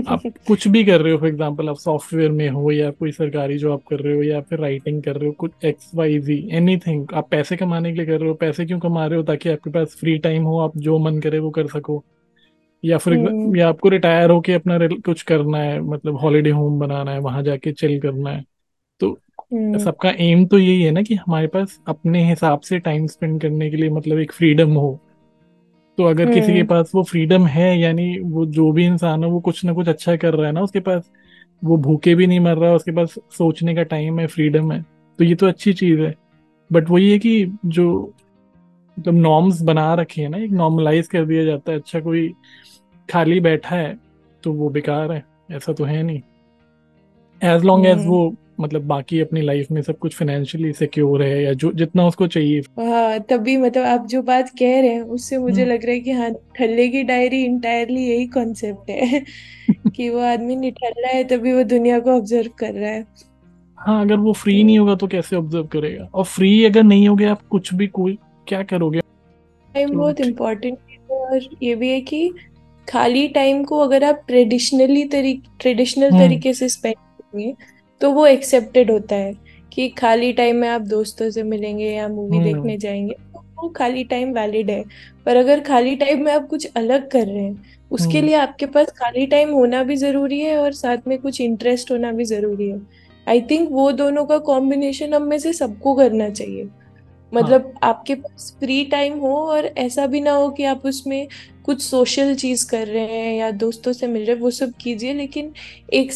[0.08, 3.58] आप कुछ भी कर रहे हो फॉर एग्जांपल आप सॉफ्टवेयर में हो या कोई सरकारी
[3.58, 7.06] जॉब कर रहे हो या फिर राइटिंग कर रहे हो कुछ एक्स वाई जी एनीथिंग
[7.14, 9.70] आप पैसे कमाने के लिए कर रहे हो पैसे क्यों कमा रहे हो ताकि आपके
[9.70, 12.04] पास फ्री टाइम हो आप जो मन करे वो कर सको?
[12.84, 17.12] या फिर हम्म। या आपको रिटायर होके अपना कुछ करना है मतलब हॉलीडे होम बनाना
[17.12, 18.44] है वहाँ जाके चिल करना है।
[19.50, 23.70] सबका एम तो यही है ना कि हमारे पास अपने हिसाब से टाइम स्पेंड करने
[23.70, 24.98] के लिए मतलब एक फ्रीडम हो।
[25.98, 29.30] तो अगर किसी के हम्म। पास वो फ्रीडम है यानी वो जो भी इंसान है
[29.30, 31.10] वो कुछ ना कुछ अच्छा कर रहा है ना उसके पास
[31.62, 34.80] वो भूखे भी नहीं मर रहा उसके पास सोचने का टाइम है फ्रीडम है
[35.18, 36.14] तो ये तो अच्छी चीज़ है।
[36.70, 37.90] बट वही है कि जो
[38.96, 42.28] मतलब तो नॉर्म्स बना रखे हैं ना एक नॉर्मलाइज कर दिया जाता है। अच्छा कोई
[43.08, 43.96] खाली बैठा है
[44.42, 46.20] तो वो बेकार है ऐसा तो है नहीं।
[47.42, 51.42] एज लॉन्ग एज वो हम्म मतलब बाकी अपनी लाइफ में सब कुछ फाइनेंशियली सिक्योर है
[51.42, 55.38] या जो जितना उसको चाहिए। हाँ तभी मतलब आप जो बात कह रहे हैं उससे
[55.38, 59.20] मुझे हम्म। लग रहा है कि हाँ ठल्ले की डायरी इंटायरली यही कॉन्सेप्ट है
[59.96, 63.04] कि वो आदमी निठल्ला है तभी वो दुनिया को ऑब्ज़र्व कर रहा है।
[63.78, 66.08] हाँ अगर वो फ्री नहीं होगा तो कैसे ऑब्ज़र्व करेगा?
[66.14, 69.00] और फ्री अगर नहीं होगे आप कुछ भी कोई क्या करोगे?
[69.74, 72.30] टाइम तो बहुत इम्पोर्टेंट है और ये भी है कि
[72.88, 77.54] खाली टाइम को अगर आप ट्रेडिशनली तरी ट्रेडिशनल तरीके से स्पेंड करेंगे
[78.00, 79.34] तो वो एक्सेप्टेड होता है
[79.72, 83.68] कि खाली टाइम में आप दोस्तों से मिलेंगे या मूवी हम्म। देखने जाएँगे तो वो
[83.68, 84.84] खाली टाइम वैलिड है।
[85.26, 88.66] पर अगर खाली टाइम में आप कुछ अलग कर रहे हैं उसके हम्म। लिए आपके
[88.66, 92.68] पास खाली टाइम होना भी ज़रूरी है और साथ में कुछ इंटरेस्ट होना भी ज़रूरी
[92.70, 92.80] है।
[93.28, 96.70] आई थिंक वो दोनों का कॉम्बिनेशन हम में से सबको करना चाहिए। हाँ।
[97.32, 101.28] मतलब आपके पास फ्री टाइम हो और ऐसा भी ना हो कि आप उसमें
[101.64, 105.14] कुछ सोशल चीज़ कर रहे हैं या दोस्तों से मिल रहे हैं वो सब कीजिए
[105.14, 105.52] लेकिन
[105.92, 106.12] एक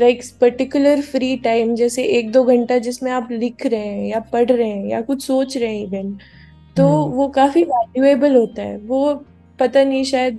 [0.00, 4.50] लाइक पर्टिकुलर फ्री टाइम जैसे एक दो घंटा जिसमें आप लिख रहे हैं या पढ़
[4.50, 6.12] रहे हैं या कुछ सोच रहे हैं इवन
[6.76, 9.14] तो हम्म। वो काफ़ी वैल्यूएबल होता है। वो
[9.58, 10.38] पता नहीं शायद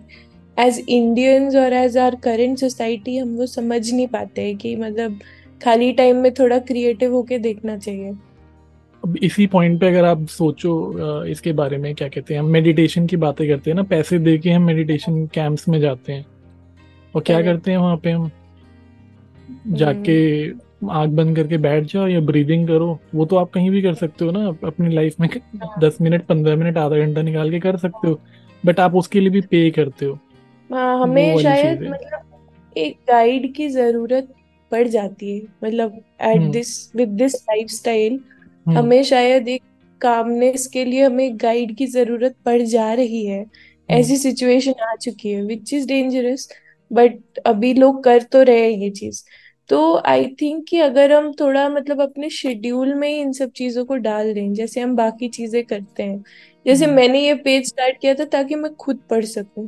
[0.57, 5.19] एज इंडियंस और एज आर करेंट सोसाइटी हम वो समझ नहीं पाते हैं कि मतलब
[5.61, 8.11] खाली टाइम में थोड़ा क्रिएटिव होके देखना चाहिए।
[9.03, 13.07] अब इसी पॉइंट पे अगर आप सोचो इसके बारे में क्या कहते हैं हम मेडिटेशन
[13.07, 16.25] की बातें करते हैं ना पैसे दे के हम मेडिटेशन कैंप्स में जाते हैं।
[17.13, 18.31] और क्या करते हैं वहाँ पे हम?
[19.69, 20.15] जाके
[20.91, 24.25] आँख बंद करके बैठ जाओ या ब्रीदिंग करो। वो तो आप कहीं भी कर सकते
[24.25, 25.29] हो ना अपनी लाइफ में
[25.81, 28.19] दस मिनट पंद्रह मिनट आधा घंटा निकाल के कर सकते हो
[28.63, 30.17] बट आप उसके लिए भी पे करते हो।
[30.69, 34.33] हाँ हमें शायद मतलब एक गाइड की ज़रूरत
[34.71, 38.19] पड़ जाती है मतलब at this with this lifestyle
[38.65, 39.61] हमें शायद एक
[40.01, 44.95] कामनेस के लिए हमें गाइड की ज़रूरत पड़ जा रही है। हम्म। ऐसी सिचुएशन आ
[44.95, 46.47] चुकी है विच इज़ डेंजरस
[46.91, 49.23] बट अभी लोग कर तो रहे हैं ये चीज़।
[49.69, 53.85] तो आई थिंक कि अगर हम थोड़ा मतलब अपने शेड्यूल में ही इन सब चीज़ों
[53.85, 56.23] को डाल दें जैसे हम बाकी चीज़ें करते हैं।
[56.65, 59.67] जैसे हम्म। मैंने ये पेज स्टार्ट किया था ताकि मैं खुद पढ़ सकूँ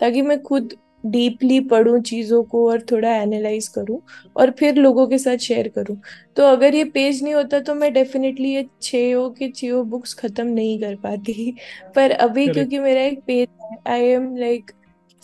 [0.00, 0.74] ताकि मैं खुद
[1.04, 4.00] डीपली पढूं चीज़ों को और थोड़ा एनालाइज करूँ
[4.36, 5.96] और फिर लोगों के साथ शेयर करूँ।
[6.36, 10.46] तो अगर ये पेज नहीं होता तो मैं डेफिनेटली ये छो के छो बुक्स खत्म
[10.46, 11.54] नहीं कर पाती।
[11.96, 14.70] पर अभी क्योंकि मेरा एक पेज है I am like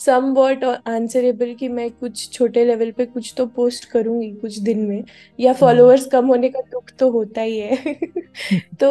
[0.33, 5.03] somewhat answerable कि मैं कुछ छोटे लेवल पे कुछ तो पोस्ट करूँगी कुछ दिन में
[5.39, 7.95] या फॉलोअर्स कम होने का दुख तो होता ही है।
[8.79, 8.89] तो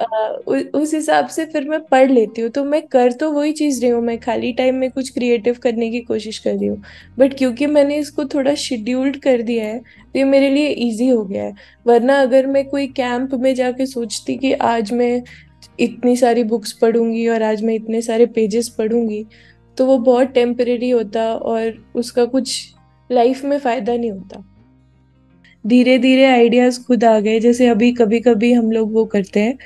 [0.00, 3.52] आ, उ, उस हिसाब से फिर मैं पढ़ लेती हूँ तो मैं कर तो वही
[3.52, 6.82] चीज़ रही हूँ मैं खाली टाइम में कुछ क्रिएटिव करने की कोशिश कर रही हूँ।
[7.18, 11.24] बट क्योंकि मैंने इसको थोड़ा शेड्यूल्ड कर दिया है तो ये मेरे लिए ईजी हो
[11.24, 11.54] गया है।
[11.86, 15.22] वरना अगर मैं कोई कैंप में जाके सोचती कि आज मैं
[15.80, 19.24] इतनी सारी बुक्स पढ़ूँगी और आज मैं इतने सारे पेजेस पढ़ूँगी
[19.78, 22.56] तो वो बहुत टेम्परेरी होता और उसका कुछ
[23.10, 24.44] लाइफ में फ़ायदा नहीं होता।
[25.64, 29.58] धीरे धीरे आइडियाज़ खुद आ गए, जैसे अभी कभी कभी हम लोग वो करते हैं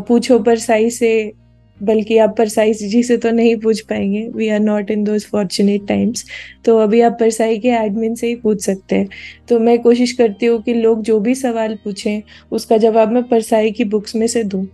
[0.00, 1.32] पूछो परसाई से,
[1.80, 5.86] बल्कि आप परसाई जी से तो नहीं पूछ पाएँगे we are not in those fortunate
[5.88, 6.24] times
[6.64, 9.08] तो अभी आप परसाई के एडमिन से ही पूछ सकते हैं।
[9.48, 12.22] तो मैं कोशिश करती हूँ कि लोग जो भी सवाल पूछें,
[12.52, 14.66] उसका जवाब मैं परसाई की बुक्स में से दूँ।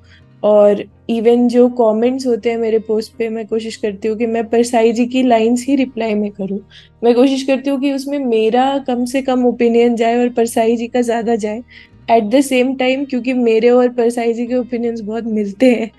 [0.42, 4.44] और इवन जो कमेंट्स होते हैं मेरे पोस्ट पे, मैं कोशिश करती हूँ कि मैं
[4.48, 6.58] परसाई जी की लाइंस ही रिप्लाई में करूँ।
[7.02, 10.86] मैं कोशिश करती हूँ कि उसमें मेरा कम से कम ओपिनियन जाए और परसाई जी
[10.86, 11.62] का ज़्यादा जाए।
[12.10, 15.90] एट द सेम टाइम क्योंकि मेरे और परसाई जी के ओपिनियंस बहुत मिलते हैं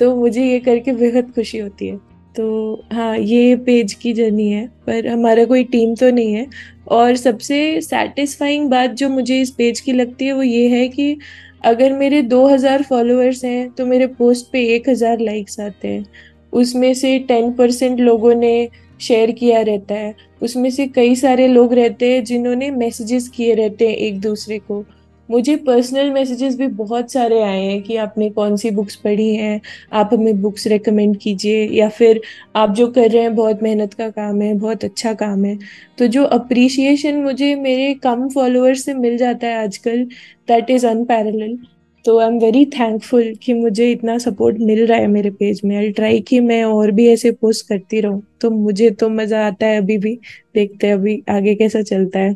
[0.00, 1.96] तो मुझे ये करके बेहद खुशी होती है।
[2.36, 6.46] तो हाँ ये पेज की जर्नी है, पर हमारा कोई टीम तो नहीं है।
[6.88, 11.16] और सबसे सेटिस्फाइंग बात जो मुझे इस पेज की लगती है, वो ये है कि
[11.64, 16.04] अगर मेरे 2000 फॉलोअर्स हैं तो मेरे पोस्ट पे 1000 लाइक्स आते हैं।
[16.52, 18.68] उसमें से 10 परसेंट लोगों ने
[19.00, 23.88] शेयर किया रहता है। उसमें से कई सारे लोग रहते हैं, जिन्होंने मैसेजेस किए रहते
[23.88, 24.84] हैं एक दूसरे को।
[25.28, 29.60] मुझे पर्सनल मैसेजेस भी बहुत सारे आए हैं कि आपने कौन सी बुक्स पढ़ी हैं,
[29.92, 32.20] आप हमें बुक्स रेकमेंड कीजिए, या फिर
[32.56, 35.58] आप जो कर रहे हैं, बहुत मेहनत का काम है, बहुत अच्छा काम है।
[35.98, 40.04] तो जो अप्रिसिएशन मुझे मेरे कम फॉलोअर्स से मिल जाता है आजकल
[40.48, 41.58] दैट इज़ अनपैरेलल
[42.04, 45.76] तो आई एम वेरी थैंकफुल कि मुझे इतना सपोर्ट मिल रहा है मेरे पेज में।
[45.76, 49.66] आई ट्राई कि मैं और भी ऐसे पोस्ट करती रहूँ। तो मुझे तो मज़ा आता
[49.66, 50.14] है अभी भी
[50.54, 52.30] देखते हैं अभी आगे कैसा चलता है।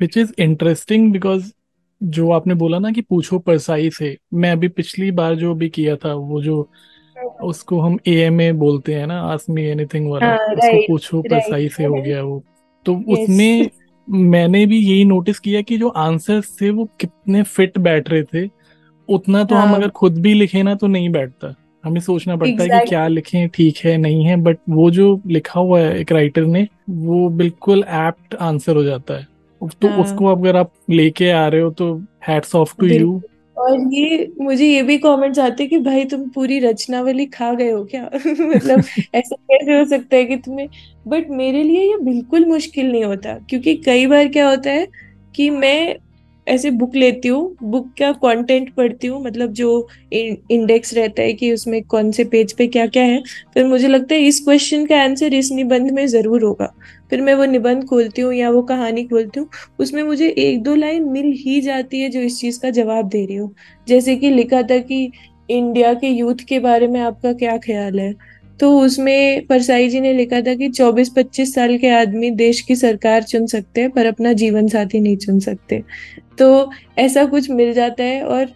[0.00, 1.52] विच इज़ इंटरेस्टिंग बिकॉज़
[2.00, 5.96] जो आपने बोला ना कि पूछो परसाई से मैं अभी पिछली बार जो भी किया
[5.96, 6.68] था वो जो
[7.42, 11.22] उसको हम ए एम ए बोलते हैं ना आस्क मी एनीथिंग वाला हाँ उसको पूछो
[11.22, 12.42] परसाई से हो गया वो।
[12.86, 13.70] तो उसमें
[14.08, 18.48] मैंने भी यही नोटिस किया कि जो आंसर थे वो कितने फिट बैठ रहे थे
[19.08, 21.54] उतना तो हम अगर हाँ खुद भी लिखे ना तो नहीं बैठता।
[21.84, 25.60] हमें सोचना पड़ता है कि क्या लिखें ठीक है नहीं है बट वो जो लिखा
[25.60, 30.26] हुआ है एक राइटर ने वो बिल्कुल एप्ट आंसर हो जाता है। तो हाँ। उसको
[30.26, 31.94] अगर आप लेके आ रहे हो तो
[32.28, 33.22] हैट्स ऑफ़ टू यू
[33.58, 37.70] और ये मुझे ये भी कमेंट्स आते हैं कि भाई तुम पूरी रचनावली खा गए
[37.70, 38.10] हो क्या?
[38.26, 38.82] मतलब
[39.14, 40.68] ऐसा कैसे हो सकता है कि तुम्हें
[41.08, 44.86] बट मेरे लिए ये बिल्कुल मुश्किल नहीं होता। क्योंकि कई बार क्या होता है
[45.34, 45.96] कि मैं
[46.48, 51.52] ऐसे बुक लेती हूँ बुक का कंटेंट पढ़ती हूँ मतलब जो इंडेक्स रहता है कि
[51.52, 53.22] उसमें कौन से पेज पे क्या क्या है
[53.54, 56.72] फिर मुझे लगता है इस क्वेश्चन का आंसर इस निबंध में ज़रूर होगा।
[57.10, 60.74] फिर मैं वो निबंध खोलती हूँ या वो कहानी खोलती हूँ, उसमें मुझे एक दो
[60.74, 63.52] लाइन मिल ही जाती है जो इस चीज़ का जवाब दे रही हो।
[63.88, 65.10] जैसे कि लिखा था कि
[65.50, 68.14] इंडिया के यूथ के बारे में आपका क्या ख्याल है?
[68.60, 72.76] तो उसमें परसाई जी ने लिखा था कि चौबीस पच्चीस साल के आदमी देश की
[72.76, 75.82] सरकार चुन सकते हैं, पर अपना जीवन साथी नहीं चुन सकते।
[76.38, 78.46] तो ऐसा कुछ मिल जाता है और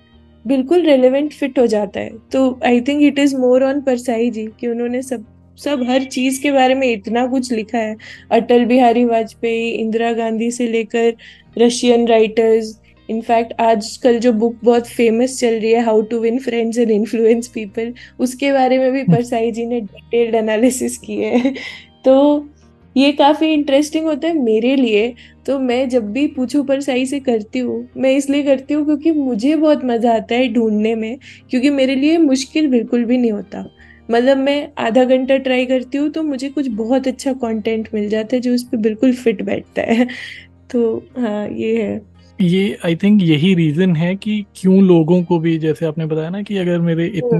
[0.44, 4.46] बिल्कुल रेलेवेंट फिट हो जाता है। तो I think it is more on Parsai ji
[4.60, 5.24] कि उन्होंने सब
[5.60, 7.96] सब हर चीज़ के बारे में इतना कुछ लिखा है।
[8.32, 11.14] अटल बिहारी वाजपेयी, इंदिरा गांधी से लेकर
[11.56, 16.78] रशियन राइटर्स इनफैक्ट आजकल जो बुक बहुत फ़ेमस चल रही है how to win friends
[16.78, 21.52] and influence people उसके बारे में भी परसाई जी ने डिटेल्ड एनालिसिस किए है।
[22.04, 22.48] तो
[22.96, 25.14] ये काफ़ी इंटरेस्टिंग होता है मेरे लिए।
[25.46, 29.54] तो मैं जब भी पूछू परसाई से करती हूँ, मैं इसलिए करती हूँ क्योंकि मुझे
[29.56, 31.18] बहुत मज़ा आता है ढूँढने में,
[31.50, 33.64] क्योंकि मेरे लिए मुश्किल बिल्कुल भी नहीं होता।
[34.10, 38.36] मतलब मैं आधा घंटा ट्राई करती हूँ तो मुझे कुछ बहुत अच्छा कंटेंट मिल जाता
[38.36, 40.06] है जो उस पर बिल्कुल फिट बैठता है।
[40.70, 42.10] तो हाँ ये है।
[42.42, 46.42] ये आई थिंक यही रीजन है कि क्यों लोगों को भी जैसे आपने बताया ना
[46.42, 47.38] कि अगर मेरे इतने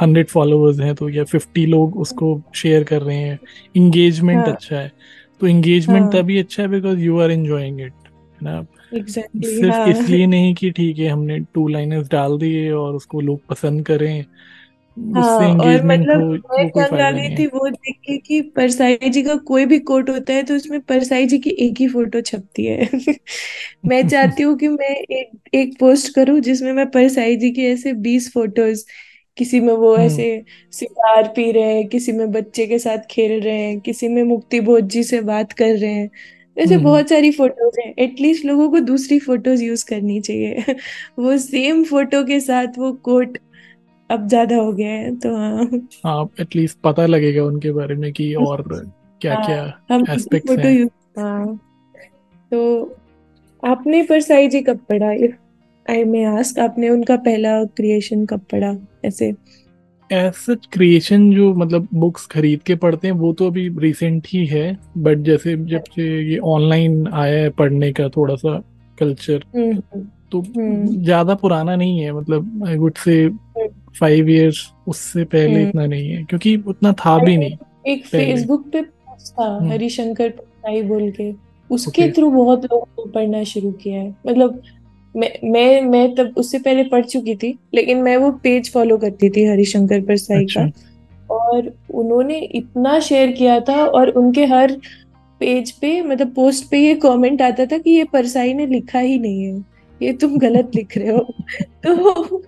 [0.00, 3.38] हंड्रेड फॉलोअर्स हैं तो या फिफ्टी लोग उसको शेयर कर रहे हैं
[3.76, 4.92] इंगेजमेंट हाँ। अच्छा है।
[5.40, 8.66] तो इंगेजमेंट हाँ। तभी अच्छा है because you are enjoying it है ना?
[8.94, 13.20] एग्जैक्टली सिर्फ़ हाँ। इसलिए नहीं कि ठीक है हमने टू लाइनर्स डाल दिए और उसको
[13.20, 14.24] लोग पसंद करें।
[14.96, 16.20] हाँ और मतलब
[17.10, 20.54] मैं थी वो देख के कि परसाई जी का कोई भी कोट होता है तो
[20.54, 22.88] उसमें परसाई जी की एक ही फ़ोटो छपती है।
[23.86, 27.92] मैं चाहती हूँ कि मैं एक एक पोस्ट करूँ जिसमें मैं परसाई जी की ऐसे
[27.92, 28.84] बीस फ़ोटोज़
[29.36, 33.40] किसी में वो हम्म। ऐसे सिगार पी रहे हैं किसी में बच्चे के साथ खेल
[33.40, 36.10] रहे हैं किसी में मुक्ति बोध जी से बात कर रहे हैं।
[36.56, 40.54] ऐसे हम्म। बहुत सारी फ़ोटोज़ हैं। एटलीस्ट लोगों को दूसरी फ़ोटोज़ यूज़ करनी चाहिए।
[41.18, 43.38] वो सेम फ़ोटो के साथ वो कोट
[44.10, 45.64] अब ज़्यादा हो गया है तो हाँ।
[46.04, 48.62] हाँ एटलीस्ट पता लगेगा उनके बारे में कि और
[49.20, 51.56] क्या क्या हम एस्पेक्ट्स फ़ोटो हैं। यूज़ हाँ।
[52.50, 52.96] तो
[53.62, 55.12] आपने परसाई जी कब पढ़ा?
[55.12, 55.34] इफ़
[55.86, 58.76] आई मे आस्क आपने उनका पहला क्रिएशन कब पढ़ा?
[59.04, 59.32] ऐसे।
[60.10, 64.66] ऐसा क्रिएशन जो मतलब बुक्स खरीद के पढ़ते हैं वो तो अभी रिसेंट ही है
[64.98, 68.56] बट जैसे जब से ये ऑनलाइन आया है पढ़ने का थोड़ा सा
[68.98, 69.44] कल्चर
[70.32, 73.28] तो हम्म। ज़्यादा पुराना नहीं है मतलब I would say
[74.00, 77.56] five years उससे पहले हम्म। इतना नहीं है क्योंकि उतना था भी नहीं
[77.86, 81.32] एक फेसबुक पे पोस्ट था हम्म। हरिशंकर परसाई बोल के।
[81.70, 84.62] उसके थ्रू बहुत लोगों को पढ़ना शुरू किया है। मतलब
[85.16, 89.30] मैं मैं मैं तब उससे पहले पढ़ चुकी थी लेकिन मैं वो पेज फॉलो करती
[89.30, 94.76] थी हरिशंकर परसाई अच्छा। का और उन्होंने इतना शेयर किया था और उनके हर
[95.40, 99.18] पेज पे मतलब पोस्ट पे ये कमेंट आता था कि ये परसाई ने लिखा ही
[99.18, 99.64] नहीं है।
[100.02, 101.18] ये तुम गलत लिख रहे हो।
[101.86, 102.42] तो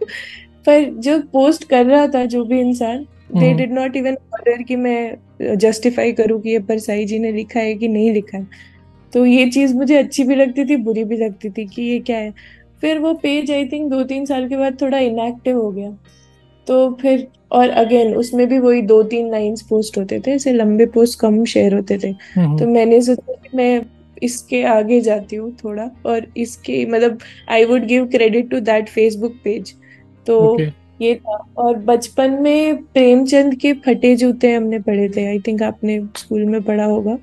[0.69, 4.77] पर जो पोस्ट कर रहा था जो भी इंसान they did not even order कि
[4.77, 8.47] मैं जस्टिफाई करूँ कि ये परसाई जी ने लिखा है कि नहीं लिखा है।
[9.13, 12.19] तो ये चीज़ मुझे अच्छी भी लगती थी बुरी भी लगती थी कि ये क्या
[12.19, 12.33] है।
[12.83, 15.91] फिर वो पेज आई थिंक दो तीन साल के बाद थोड़ा इनएक्टिव हो गया।
[16.67, 20.87] तो फिर और अगेन उसमें भी वही दो तीन लाइंस पोस्ट होते थे ऐसे लंबे
[20.87, 23.81] पोस्ट कम शेयर होते थे। हम्म। तो मैंने सोचा कि मैं
[24.23, 29.35] इसके आगे जाती हूँ थोड़ा और इसके मतलब I would give credit to that Facebook
[29.45, 29.75] page
[30.29, 30.67] तो ओके।
[31.01, 35.99] ये था। और बचपन में प्रेमचंद के फटे जूते हमने पढ़े थे। आई थिंक आपने
[36.17, 37.19] स्कूल में पढ़ा होगा।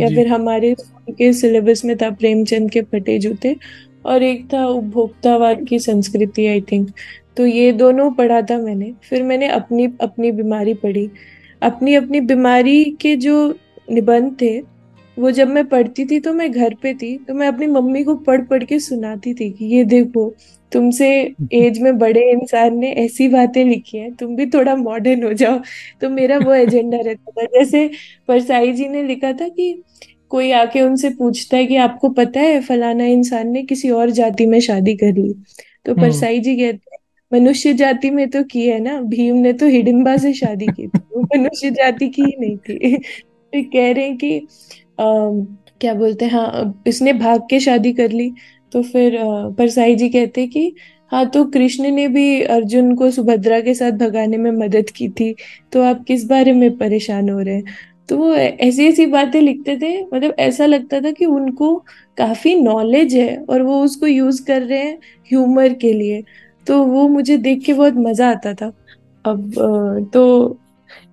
[0.00, 3.56] या फिर हमारे स्कूल के सिलेबस में था प्रेमचंद के फटे जूते।
[4.06, 6.90] और एक था उपभोक्तावाद की संस्कृति आई थिंक
[7.36, 11.08] तो ये दोनों पढ़ा था मैंने। फिर मैंने अपनी अपनी बीमारी पढ़ी।
[11.62, 13.54] अपनी अपनी बीमारी के जो
[13.92, 14.58] निबंध थे
[15.18, 18.14] वो जब मैं पढ़ती थी तो मैं घर पे थी तो मैं अपनी मम्मी को
[18.16, 20.34] पढ़ पढ़ के सुनाती थी कि ये देखो
[20.72, 21.08] तुमसे
[21.52, 25.60] एज में बड़े इंसान ने ऐसी बातें लिखी हैं तुम भी थोड़ा मॉडर्न हो जाओ।
[26.00, 27.90] तो मेरा वो एजेंडा रहता था। जैसे
[28.28, 29.82] परसाई जी ने लिखा था कि
[30.28, 34.46] कोई आके उनसे पूछता है कि आपको पता है फलाना इंसान ने किसी और जाति
[34.46, 35.32] में शादी कर ली?
[35.86, 36.98] तो हम्म। परसाई जी कहते हैं
[37.32, 40.98] मनुष्य जाति में तो की है ना भीम ने तो हिडिंबा से शादी की थी
[40.98, 42.96] वो मनुष्य जाति की ही नहीं थी।
[43.54, 44.46] तो कह रहे हैं कि
[45.00, 48.30] क्या बोलते हैं हाँ इसने भाग के शादी कर ली
[48.72, 49.16] तो फिर
[49.58, 50.74] परसाई जी कहते कि
[51.12, 55.34] हाँ तो कृष्ण ने भी अर्जुन को सुभद्रा के साथ भगाने में मदद की थी
[55.72, 57.64] तो आप किस बारे में परेशान हो रहे हैं?
[58.08, 61.74] तो वो ऐसी ऐसी बातें लिखते थे मतलब ऐसा लगता था कि उनको
[62.18, 64.98] काफ़ी नॉलेज है और वो उसको यूज़ कर रहे हैं
[65.30, 66.22] ह्यूमर के लिए।
[66.66, 68.72] तो वो मुझे देख के बहुत मज़ा आता था।
[69.24, 69.52] अब
[70.14, 70.58] तो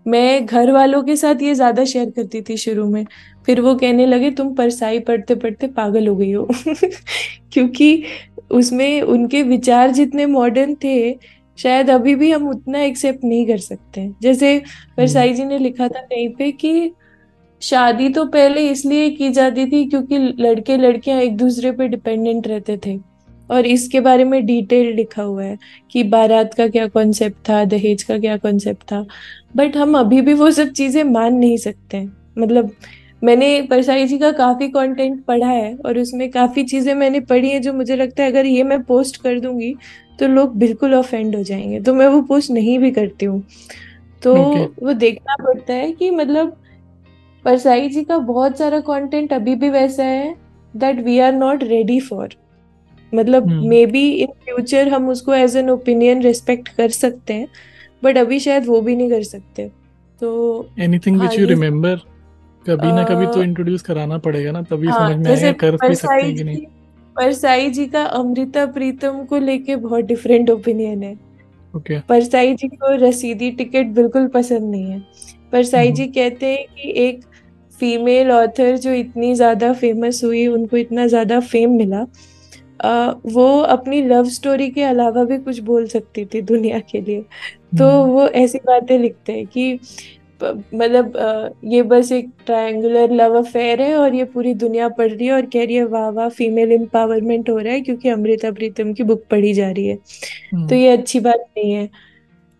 [0.07, 3.05] मैं घर वालों के साथ ये ज़्यादा शेयर करती थी शुरू में।
[3.47, 6.47] फिर वो कहने लगे, तुम परसाई पढ़ते पढ़ते पागल हो गई हो।
[7.53, 8.03] क्योंकि
[8.51, 11.13] उसमें उनके विचार जितने मॉडर्न थे,
[11.57, 14.61] शायद अभी भी हम उतना एक्सेप्ट नहीं कर सकते। जैसे
[14.97, 16.91] परसाई जी ने लिखा था कहीं पे कि
[17.61, 22.77] शादी तो पहले इसलिए की जाती थी क्योंकि लड़के लड़कियाँ एक दूसरे पे डिपेंडेंट रहते
[22.85, 22.99] थे।
[23.51, 25.57] और इसके बारे में डिटेल लिखा हुआ है
[25.91, 29.05] कि बारात का क्या कॉन्सेप्ट था, दहेज का क्या कॉन्सेप्ट था।
[29.55, 32.05] बट हम अभी भी वो सब चीज़ें मान नहीं सकते।
[32.37, 32.71] मतलब
[33.21, 37.61] मैंने परसाई जी का काफ़ी कंटेंट पढ़ा है और उसमें काफ़ी चीज़ें मैंने पढ़ी हैं
[37.61, 39.73] जो मुझे लगता है अगर ये मैं पोस्ट कर दूँगी
[40.19, 43.43] तो लोग बिल्कुल ऑफेंड हो जाएँगे। तो मैं वो पोस्ट नहीं भी करती हूँ।
[44.23, 46.55] तो ओके वो देखना पड़ता है कि मतलब
[47.45, 50.35] परसाई जी का बहुत सारा कंटेंट अभी भी वैसा है
[50.73, 52.33] that we are not ready for
[53.13, 57.47] मतलब मे बी इन फ्यूचर हम उसको एज एन ओपिनियन रिस्पेक्ट कर सकते हैं
[58.03, 59.67] बट अभी शायद वो भी नहीं कर सकते।
[60.21, 61.99] तो एनीथिंग विच यू रिमेम्बर
[62.67, 65.95] कभी ना कभी तो इंट्रोड्यूस कराना पड़ेगा ना तभी हाँ समझ में आएगा कर भी
[65.95, 66.65] सकते हैं कि नहीं।
[67.15, 71.15] परसाई जी का अमृता प्रीतम को लेके बहुत डिफरेंट ओपिनियन है।
[71.73, 75.01] ओके परसाई जी को रसीदी टिकट बिल्कुल पसंद नहीं है।
[75.51, 77.23] परसाई हम्म। जी कहते हैं कि एक
[77.79, 82.05] फीमेल ऑथर जो इतनी ज़्यादा फ़ेमस हुई उनको इतना ज़्यादा फेम मिला
[82.79, 82.89] अ,
[83.25, 87.21] वो अपनी लव स्टोरी के अलावा भी कुछ बोल सकती थी दुनिया के लिए।
[87.77, 89.79] तो हम्म। वो ऐसी बातें लिखते हैं कि
[90.43, 95.33] मतलब ये बस एक ट्रायंगुलर लव अफेयर है और ये पूरी दुनिया पढ़ रही है
[95.33, 99.03] और कह रही है वाह वाह फीमेल एम्पावरमेंट हो रहा है क्योंकि अमृता प्रीतम की
[99.03, 101.89] बुक पढ़ी जा रही है। तो हम्म ये अच्छी बात नहीं है।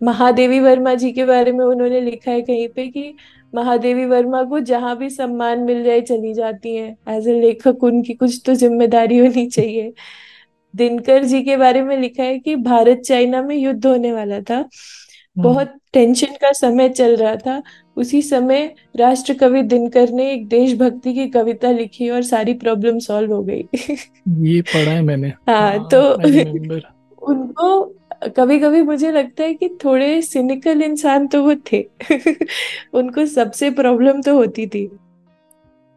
[0.02, 3.14] महादेवी वर्मा जी के बारे में उन्होंने लिखा है कहीं पे कि
[3.54, 8.14] महादेवी वर्मा को जहाँ भी सम्मान मिल जाए चली जाती हैं। एज ए लेखक उनकी
[8.16, 9.94] कुछ तो ज़िम्मेदारी होनी चाहिए।
[10.74, 14.64] दिनकर जी के बारे में लिखा है कि भारत चाइना में युद्ध होने वाला था।
[15.38, 17.64] बहुत टेंशन का समय चल रहा था।
[17.98, 23.34] उसी समय राष्ट्र कवि दिनकर ने एक देशभक्ति की कविता लिखी और सारी प्रॉब्लम सॉल्व
[23.34, 23.68] हो गई।
[24.28, 26.82] ये पढ़ा है मैंने। हाँ तो हाँ रिमेम्बर
[27.22, 27.94] उनको
[28.36, 31.82] कभी कभी मुझे लगता है कि थोड़े सिनिकल इंसान तो वो थे।
[32.94, 34.86] उनको सबसे प्रॉब्लम तो होती थी।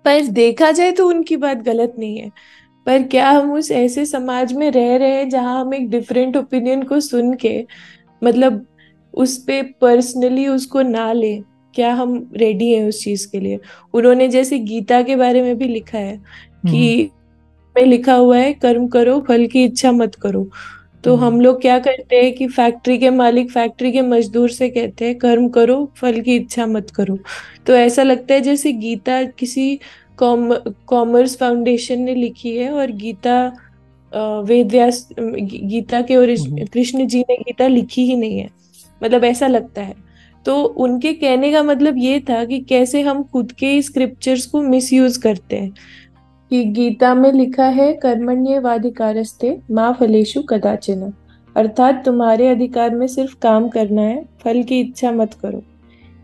[0.04, 2.30] पर देखा जाए तो उनकी बात गलत नहीं है।
[2.86, 6.82] पर क्या हम उस ऐसे समाज में रह रहे हैं जहाँ हम एक डिफरेंट ओपिनियन
[6.82, 7.66] को सुन के
[8.24, 8.66] मतलब
[9.14, 11.36] उस पे पर्सनली उसको ना ले।
[11.74, 13.58] क्या हम रेडी हैं उस चीज़ के लिए?
[13.94, 16.16] उन्होंने जैसे गीता के बारे में भी लिखा है
[16.64, 17.10] कि
[17.76, 20.48] में लिखा हुआ है कर्म करो फल की इच्छा मत करो।
[21.04, 25.04] तो हम लोग क्या करते हैं कि फैक्ट्री के मालिक फैक्ट्री के मजदूर से कहते
[25.04, 27.18] हैं कर्म करो फल की इच्छा मत करो।
[27.66, 29.78] तो ऐसा लगता है जैसे गीता किसी
[30.18, 33.44] कॉमर्स फाउंडेशन ने लिखी है और गीता
[34.42, 36.34] वेद व्यास गीता के और
[36.72, 38.48] कृष्ण जी ने गीता लिखी ही नहीं है।
[39.04, 39.94] मतलब ऐसा लगता है।
[40.46, 45.16] तो उनके कहने का मतलब ये था कि कैसे हम खुद के स्क्रिप्चर्स को मिसयूज
[45.16, 45.72] करते हैं।
[46.50, 51.12] कि गीता में लिखा है, कर्मण्यवाधिकारस्ते माँ फलेशु कदाचिन।
[51.56, 55.62] अर्थात तुम्हारे अधिकार में सिर्फ़ काम करना है, फल की इच्छा मत करो।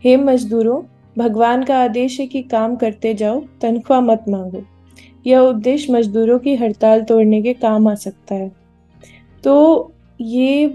[0.04, 0.82] हे मजदूरों,
[1.18, 4.62] भगवान का आदेश है कि काम करते जाओ, तनख्वाह मत मांगो।
[5.26, 8.52] यह उपदेश मजदूरों की हड़ताल तोड़ने के काम आ सकता है।
[9.44, 10.74] तो ये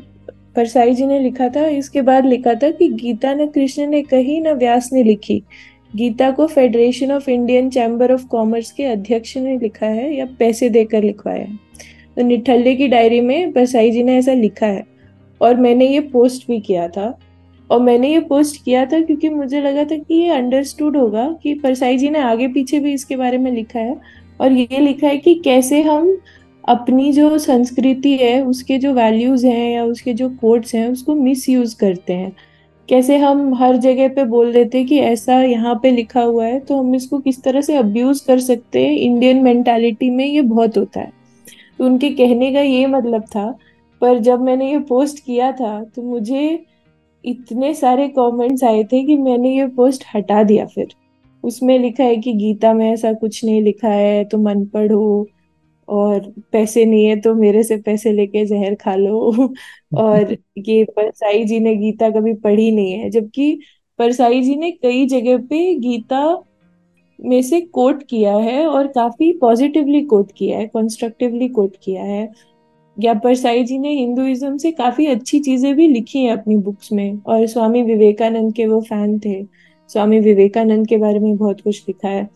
[0.55, 4.39] परसाई जी ने लिखा था, इसके बाद लिखा था कि गीता न कृष्ण ने कही
[4.39, 5.43] न व्यास ने लिखी।
[5.95, 10.69] गीता को Federation of Indian Chamber of Commerce के अध्यक्ष ने लिखा है या पैसे
[10.69, 11.55] देकर लिखवाया है।
[12.15, 14.83] तो निठल्ले की डायरी में परसाई जी ने ऐसा लिखा है।
[15.41, 17.19] और मैंने ये पोस्ट भी किया था।
[17.69, 21.53] और मैंने ये पोस्ट किया था क्योंकि मुझे लगा था कि ये अंडरस्टूड होगा कि
[21.53, 23.97] परसाई जी ने आगे पीछे भी इसके बारे में लिखा है।
[24.41, 26.17] और ये लिखा है कि कैसे हम
[26.63, 31.47] अपनी जो संस्कृति है, उसके जो वैल्यूज़ हैं या उसके जो कोड्स हैं, उसको मिस
[31.49, 32.31] यूज़ करते हैं।
[32.89, 36.59] कैसे हम हर जगह पे बोल देते हैं कि ऐसा यहाँ पे लिखा हुआ है
[36.59, 38.95] तो हम इसको किस तरह से अब्यूज कर सकते हैं?
[38.95, 41.11] इंडियन मेंटालिटी में ये बहुत होता है।
[41.79, 43.49] तो उनके कहने का ये मतलब था,
[44.01, 46.65] पर जब मैंने ये पोस्ट किया था तो मुझे
[47.23, 50.87] इतने सारे कमेंट्स आए थे कि मैंने ये पोस्ट हटा दिया फिर।
[51.43, 55.27] उसमें लिखा है कि गीता में ऐसा कुछ नहीं लिखा है तुम अनपढ़ हो
[55.91, 59.31] और पैसे नहीं है तो मेरे से पैसे लेके जहर खा लो।
[59.97, 63.59] और ये परसाई जी ने गीता कभी पढ़ी नहीं है जबकि
[63.99, 66.23] परसाई जी ने कई जगह पे गीता
[67.19, 72.29] में से कोट किया है और काफ़ी पॉजिटिवली कोट किया है कंस्ट्रक्टिवली कोट किया है।
[72.97, 77.21] या परसाई जी ने हिंदुइज्म से काफ़ी अच्छी चीज़ें भी लिखी हैं अपनी बुक्स में
[77.25, 79.43] और स्वामी विवेकानंद के वो फ़ैन थे।
[79.89, 82.29] स्वामी विवेकानंद के बारे में बहुत कुछ लिखा है।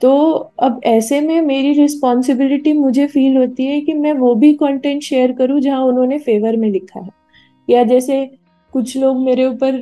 [0.00, 0.10] तो
[0.58, 5.32] अब ऐसे में मेरी रिस्पॉन्सिबिलिटी मुझे फील होती है कि मैं वो भी कंटेंट शेयर
[5.32, 7.10] करूँ जहाँ उन्होंने फेवर में लिखा है।
[7.68, 8.24] या जैसे
[8.74, 9.76] कुछ लोग मेरे ऊपर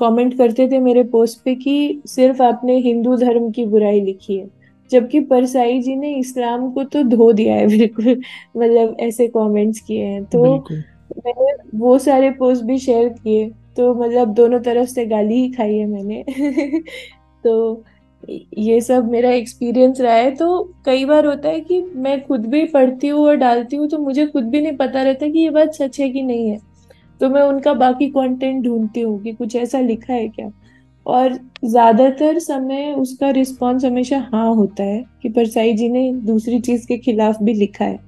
[0.00, 4.48] कमेंट करते थे मेरे पोस्ट पे कि सिर्फ़ आपने हिंदू धर्म की बुराई लिखी है
[4.90, 8.08] जबकि परसाई जी ने इस्लाम को तो धो दिया है बिल्कुल
[8.56, 10.56] मतलब ऐसे कमेंट्स किए हैं। तो
[11.26, 15.76] मैंने वो सारे पोस्ट भी शेयर किए तो मतलब दोनों तरफ़ से गाली ही खाई
[15.76, 16.24] है मैंने।
[17.44, 17.84] तो
[18.28, 22.64] ये सब मेरा एक्सपीरियंस रहा है तो कई बार होता है कि मैं खुद भी
[22.64, 25.74] पढ़ती हूँ और डालती हूँ तो मुझे खुद भी नहीं पता रहता कि ये बात
[25.74, 26.58] सच है कि नहीं है।
[27.20, 30.50] तो मैं उनका बाकी कंटेंट ढूंढती हूँ कि कुछ ऐसा लिखा है क्या?
[31.06, 36.86] और ज़्यादातर समय उसका रिस्पॉन्स हमेशा हाँ होता है कि परसाई जी ने दूसरी चीज़
[36.86, 37.98] के खिलाफ भी लिखा है।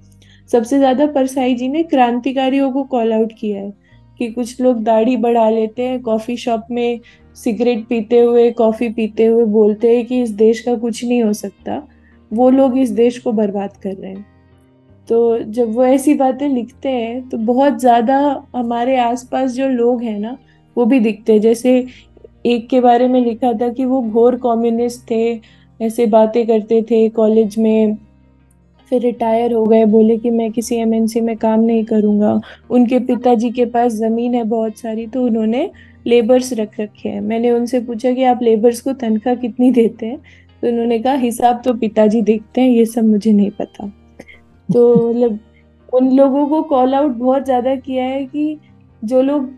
[0.51, 3.73] सबसे ज़्यादा परसाई जी ने क्रांतिकारियों को कॉल आउट किया है
[4.21, 7.01] कि कुछ लोग दाढ़ी बढ़ा लेते हैं कॉफ़ी शॉप में
[7.37, 11.33] सिगरेट पीते हुए, कॉफ़ी पीते हुए बोलते हैं कि इस देश का कुछ नहीं हो
[11.33, 11.83] सकता।
[12.31, 14.27] वो लोग इस देश को बर्बाद कर रहे हैं।
[15.09, 18.19] तो जब वो ऐसी बातें लिखते हैं तो बहुत ज़्यादा
[18.57, 20.37] हमारे आसपास जो लोग हैं ना,
[20.77, 21.87] वो भी दिखते हैं। जैसे
[22.47, 25.41] एक के बारे में लिखा था कि वो घोर कम्युनिस्ट थे,
[25.81, 27.97] ऐसे बातें करते थे कॉलेज में।
[28.91, 33.51] फिर रिटायर हो गए, बोले कि मैं किसी एमएनसी में काम नहीं करूँगा। उनके पिताजी
[33.51, 35.71] के पास ज़मीन है बहुत सारी तो उन्होंने
[36.07, 40.19] लेबर्स रख रखे हैं। मैंने उनसे पूछा कि आप लेबर्स को तनख्वाह कितनी देते हैं?
[40.63, 43.87] तो उन्होंने कहा हिसाब तो पिताजी देखते हैं ये सब मुझे नहीं पता।
[44.69, 45.39] तो मतलब
[45.89, 48.57] उन लोगों को कॉल आउट बहुत ज़्यादा किया है कि
[49.03, 49.51] जो लोग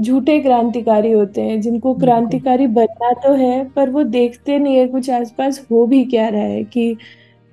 [0.00, 5.10] झूठे क्रांतिकारी होते हैं जिनको क्रांतिकारी बनना तो है पर वो देखते नहीं है कुछ
[5.10, 6.96] आसपास हो भी क्या रहा है कि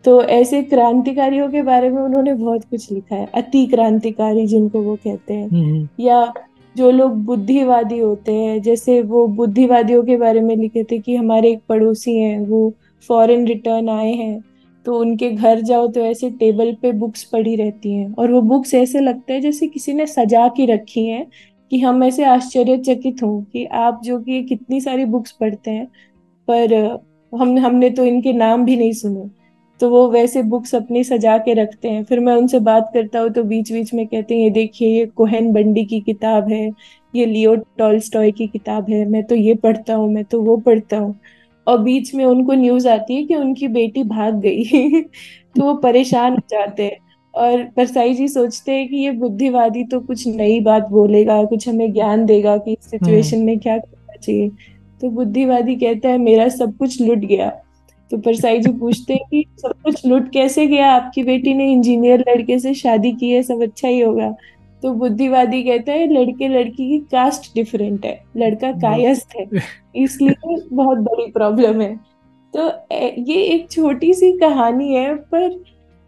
[0.05, 4.95] तो ऐसे क्रांतिकारियों के बारे में उन्होंने बहुत कुछ लिखा है। अति क्रांतिकारी जिनको वो
[4.95, 6.21] कहते हैं। हम्म। या
[6.75, 11.51] जो लोग बुद्धिवादी होते हैं, जैसे वो बुद्धिवादियों के बारे में लिखे थे कि हमारे
[11.51, 12.73] एक पड़ोसी हैं, वो
[13.09, 14.43] फॉरेन रिटर्न आए हैं
[14.85, 18.73] तो उनके घर जाओ तो ऐसे टेबल पे बुक्स पड़ी रहती हैं। और वो बुक्स
[18.73, 21.25] ऐसे लगते हैं जैसे किसी ने सजा के रखी हैं
[21.71, 25.85] कि हम ऐसे आश्चर्यचकित हों कि आप जो कि कितनी सारी बुक्स पढ़ते हैं,
[26.47, 26.73] पर
[27.33, 29.29] हम हमने तो इनके नाम भी नहीं सुने।
[29.79, 33.29] तो वो वैसे बुक्स अपनी सजा के रखते हैं। फिर मैं उनसे बात करता हूँ
[33.29, 36.69] तो बीच बीच में कहते हैं ये देखिए ये कोहन बंडी की किताब है
[37.13, 40.97] ये लियो टॉलस्टॉय की किताब है मैं तो ये पढ़ता हूँ मैं तो वो पढ़ता
[40.97, 41.15] हूँ।
[41.67, 44.63] और बीच में उनको न्यूज़ आती है कि उनकी बेटी भाग गई।
[45.55, 46.97] तो वो परेशान हो जाते हैं।
[47.33, 51.91] और परसाई जी सोचते हैं कि ये बुद्धिवादी तो कुछ नई बात बोलेगा कुछ हमें
[51.93, 54.49] ज्ञान देगा कि इस हम्म। सिचुएशन में क्या करना चाहिए।
[55.01, 57.51] तो बुद्धिवादी कहता है मेरा सब कुछ लुट गया।
[58.11, 60.91] तो परसाई जी पूछते हैं कि सब कुछ लुट कैसे गया?
[60.91, 64.29] आपकी बेटी ने इंजीनियर लड़के से शादी की है सब अच्छा ही होगा।
[64.83, 69.47] तो बुद्धिवादी कहता है लड़के लड़की की कास्ट डिफरेंट है लड़का कायस्थ है
[69.97, 71.95] इसलिए बहुत बड़ी प्रॉब्लम है।
[72.53, 72.67] तो
[73.23, 75.63] ये एक छोटी सी कहानी है पर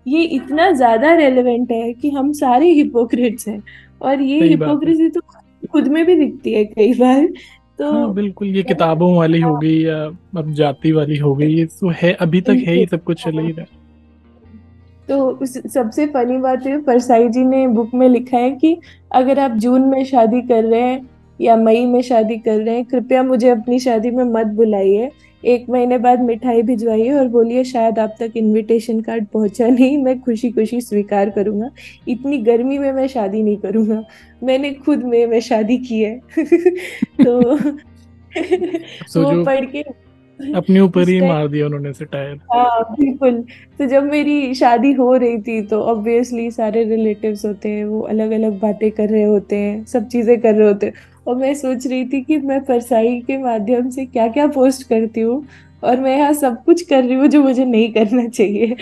[0.06, 3.62] ये इतना ज़्यादा रेलेवेंट है कि हम सारे हिपोक्रेट्स हैं।
[4.02, 5.22] और ये हिपोक्रेसी तो
[5.64, 7.28] खुद में भी दिखती है कई बार।
[7.80, 10.04] तो हाँ बिल्कुल ये किताबों वाली हो गई या
[10.38, 13.40] अब जाति वाली हो गई ये तो है अभी तक है ये सब कुछ चल
[13.40, 13.66] ही रहा
[15.10, 18.78] तो उस सबसे फनी बात है परसाई जी ने बुक में लिखा है कि
[19.12, 21.10] अगर आप जून में शादी कर रहे हैं
[21.42, 25.12] या मई में शादी कर रहे हैं कृपया मुझे अपनी शादी में मत बुलाइए।
[25.44, 30.20] एक महीने बाद मिठाई भिजवाइए और बोलिए शायद आप तक इनविटेशन कार्ड पहुँचा नहीं मैं
[30.22, 31.70] खुशी खुशी स्वीकार करूँगा।
[32.08, 34.04] इतनी गर्मी में मैं शादी नहीं करूँगा।
[34.44, 36.20] मैंने खुद में मैं शादी की है।
[37.24, 37.80] तो अब
[39.18, 39.84] वो पढ़ के
[40.40, 43.44] अपने ऊपर ही मार दिया उन्होंने से टायर हाँ बिल्कुल।
[43.80, 48.32] तो जब मेरी शादी हो रही थी तो ऑब्वियसली सारे रिलेटिव्स होते हैं वो अलग
[48.32, 50.94] अलग बातें कर रहे होते हैं सब चीज़ें कर रहे होते हैं।
[51.28, 55.22] और मैं सोच रही थी कि मैं परसाई के माध्यम से क्या क्या पोस्ट करती
[55.22, 55.46] हूँ
[55.84, 58.76] और मैं यहाँ सब कुछ कर रही हूँ जो मुझे नहीं करना चाहिए।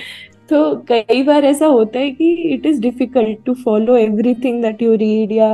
[0.50, 4.93] तो कई बार ऐसा होता है कि it is difficult to follow everything that you
[4.96, 5.50] read या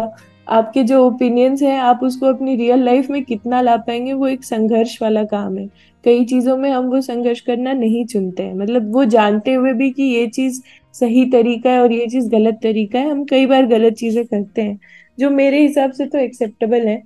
[0.47, 4.43] आपके जो ओपिनियंस हैं, आप उसको अपनी रियल लाइफ में कितना ला पाएँगे, वो एक
[4.43, 5.67] संघर्ष वाला काम है।
[6.03, 9.89] कई चीज़ों में हम वो संघर्ष करना नहीं चुनते हैं। मतलब वो जानते हुए भी
[9.91, 10.61] कि ये चीज़
[10.95, 14.61] सही तरीका है और ये चीज़ गलत तरीका है, हम कई बार गलत चीज़ें करते
[14.61, 14.79] हैं।
[15.21, 17.01] जो मेरे हिसाब से तो एक्सेप्टेबल है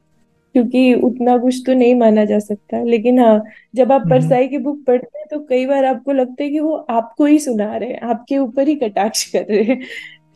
[0.55, 3.43] क्योंकि उतना कुछ तो नहीं माना जा सकता। लेकिन हाँ
[3.75, 6.59] जब आप हम्म। परसाई की बुक पढ़ते हैं तो कई बार आपको लगता है कि
[6.59, 9.79] वो आपको ही सुना रहे हैं आपके ऊपर ही कटाक्ष कर रहे हैं।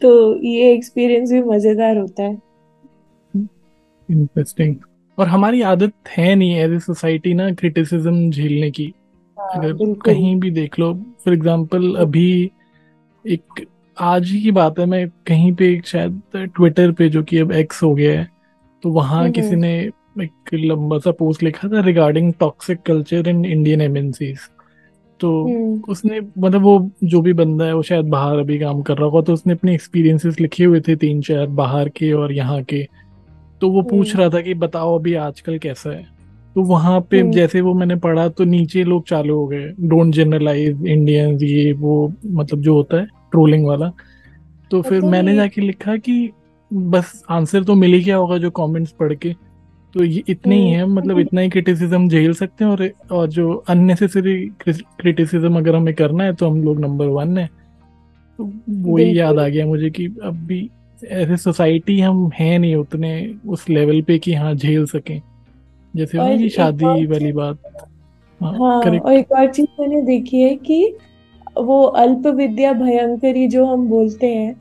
[0.02, 0.12] तो
[0.44, 2.38] ये एक्सपीरियंस भी मज़ेदार होता है।
[4.10, 4.76] इंटरेस्टिंग
[5.18, 8.94] और हमारी आदत है नहीं एज ए सोसाइटी ना क्रिटिसिज्म झेलने की।
[9.38, 10.94] हाँ अगर कहीं भी देख लो
[11.26, 12.30] फॉर एग्जांपल अभी
[13.26, 13.66] एक
[14.00, 17.52] आज ही की बात है मैं कहीं पे एक शायद ट्विटर पे जो कि अब
[17.52, 18.30] एक्स हो गया है
[18.84, 19.80] तो वहाँ किसी हम्म ने
[20.24, 24.40] एक लंबा सा पोस्ट लिखा था regarding toxic culture in Indian MNCs
[25.20, 28.98] तो हम्म। उसने मतलब वो जो भी बंदा है वो शायद बाहर अभी काम कर
[28.98, 32.64] रहा होगा तो उसने अपने एक्सपीरियंसेस लिखे हुए थे तीन चार बाहर के और यहाँ
[32.64, 32.88] के।
[33.62, 36.08] तो वो पूछ हम्म। रहा था कि बताओ अभी आजकल कैसा है?
[36.56, 40.86] तो वहाँ पे जैसे वो मैंने पढ़ा तो नीचे लोग चालू हो गए डोंट जनरलाइज
[40.86, 43.92] इंडियंस ये वो मतलब जो होता है। ट्रोलिंग वाला।
[44.72, 46.30] तो फिर मैंने जाके लिखा कि
[46.72, 49.34] बस आंसर तो मिल ही गया होगा जो कमेंट्स पढ़ के।
[49.96, 53.28] तो ये इतने ही है मतलब हम्म। इतना ही क्रिटिसिज्म झेल सकते हैं और और
[53.28, 54.36] जो अननेसेसरी
[54.70, 57.50] क्रिटिसिज्म अगर हमें करना है तो हम लोग नंबर वन है।
[58.40, 60.70] तो वही याद आ गया मुझे कि अब भी
[61.04, 63.12] ऐसे सोसाइटी हम हैं नहीं उतने
[63.48, 65.20] उस लेवल पे कि हाँ झेल सकें।
[65.94, 67.58] जैसे शादी वाली बात।
[68.42, 70.96] हाँ हाँ और एक और चीज़ मैंने देखी है कि
[71.62, 74.56] वो अल्प विद्या भयंकरी जो हम बोलते हैं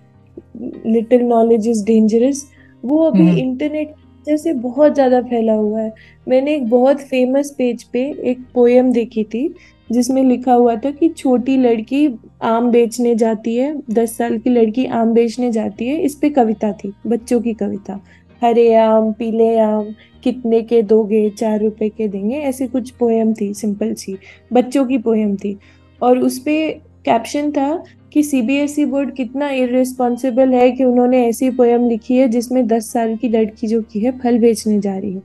[0.87, 2.47] लिटिल नॉलेज इज़ डेंजरस
[2.85, 3.95] वो अभी हम्म। इंटरनेट
[4.27, 5.93] जैसे बहुत ज़्यादा फैला हुआ है।
[6.27, 9.49] मैंने एक बहुत फ़ेमस पेज पे एक पोयम देखी थी
[9.91, 12.09] जिसमें लिखा हुआ था कि छोटी लड़की
[12.45, 16.73] आम बेचने जाती है दस साल की लड़की आम बेचने जाती है इस पे कविता
[16.75, 18.01] थी बच्चों की कविता।
[18.43, 19.95] हरे आम पीले आम
[20.25, 24.17] कितने के दोगे चार रुपए के देंगे ऐसे कुछ पोयम थी सिंपल सी
[24.53, 25.57] बच्चों की पोयम थी।
[26.01, 26.59] और उस पे
[27.05, 27.83] कैप्शन था
[28.13, 33.17] कि सीबीएसई बोर्ड कितना इररिस्पॉन्सिबल है कि उन्होंने ऐसी पोयम लिखी है जिसमें दस साल
[33.17, 35.23] की लड़की जो की है फल बेचने जा रही है।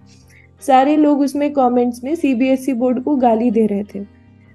[0.63, 4.05] सारे लोग उसमें कमेंट्स में सीबीएसई बोर्ड को गाली दे रहे थे।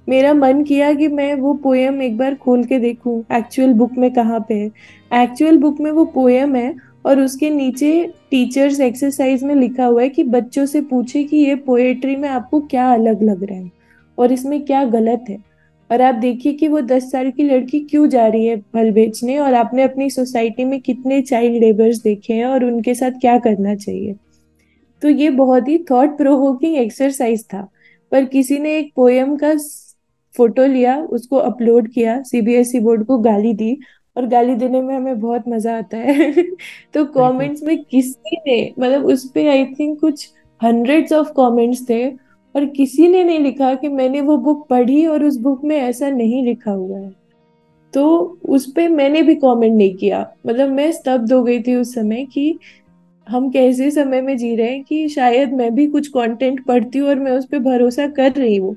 [0.07, 4.13] मेरा मन किया कि मैं वो पोयम एक बार खोल के देखूँ एक्चुअल बुक में
[4.13, 6.75] कहाँ पे है। एक्चुअल बुक में वो पोयम है
[7.07, 7.91] और उसके नीचे
[8.31, 12.61] टीचर्स एक्सरसाइज में लिखा हुआ है कि बच्चों से पूछे कि ये पोएट्री में आपको
[12.61, 13.71] क्या अलग लग रहा है
[14.19, 15.48] और इसमें क्या गलत है।
[15.91, 19.39] और आप देखिए कि वो दस साल की लड़की क्यों जा रही है फल बेचने
[19.39, 23.75] और आपने अपनी सोसाइटी में कितने चाइल्ड लेबर्स देखे हैं और उनके साथ क्या करना
[23.75, 24.15] चाहिए?
[25.03, 27.69] तो ये बहुत ही थॉट प्रोवोकिंग एक्सरसाइज था।
[28.11, 29.55] पर किसी ने एक पोएम का
[30.37, 33.79] फ़ोटो लिया उसको अपलोड किया सीबीएसई बोर्ड को गाली दी
[34.17, 36.43] और गाली देने में हमें बहुत मज़ा आता है।
[36.95, 40.29] तो कमेंट्स में किसी ने मतलब उस पर आई थिंक कुछ
[40.63, 45.25] हंड्रेड्स ऑफ़ कमेंट्स थे और किसी ने नहीं लिखा कि मैंने वो बुक पढ़ी और
[45.25, 47.13] उस बुक में ऐसा नहीं लिखा हुआ है।
[47.95, 51.95] तो उस पर मैंने भी कमेंट नहीं किया। मतलब मैं स्तब्ध हो गई थी उस
[51.95, 52.59] समय कि
[53.29, 57.09] हम कैसे समय में जी रहे हैं कि शायद मैं भी कुछ कंटेंट पढ़ती हूँ
[57.09, 58.77] और मैं उस पर भरोसा कर रही हूँ।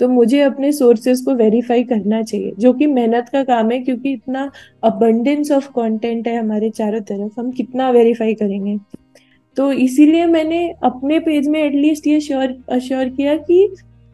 [0.00, 4.12] तो मुझे अपने सोर्सेस को वेरीफाई करना चाहिए, जो कि मेहनत का काम है, क्योंकि
[4.12, 4.50] इतना
[4.82, 8.78] अबंडेंस ऑफ़ कंटेंट है हमारे चारों तरफ़। हम कितना वेरीफाई करेंगे?
[9.56, 13.68] तो इसीलिए मैंने अपने पेज में एटलीस्ट ये श्योर अश्योर किया कि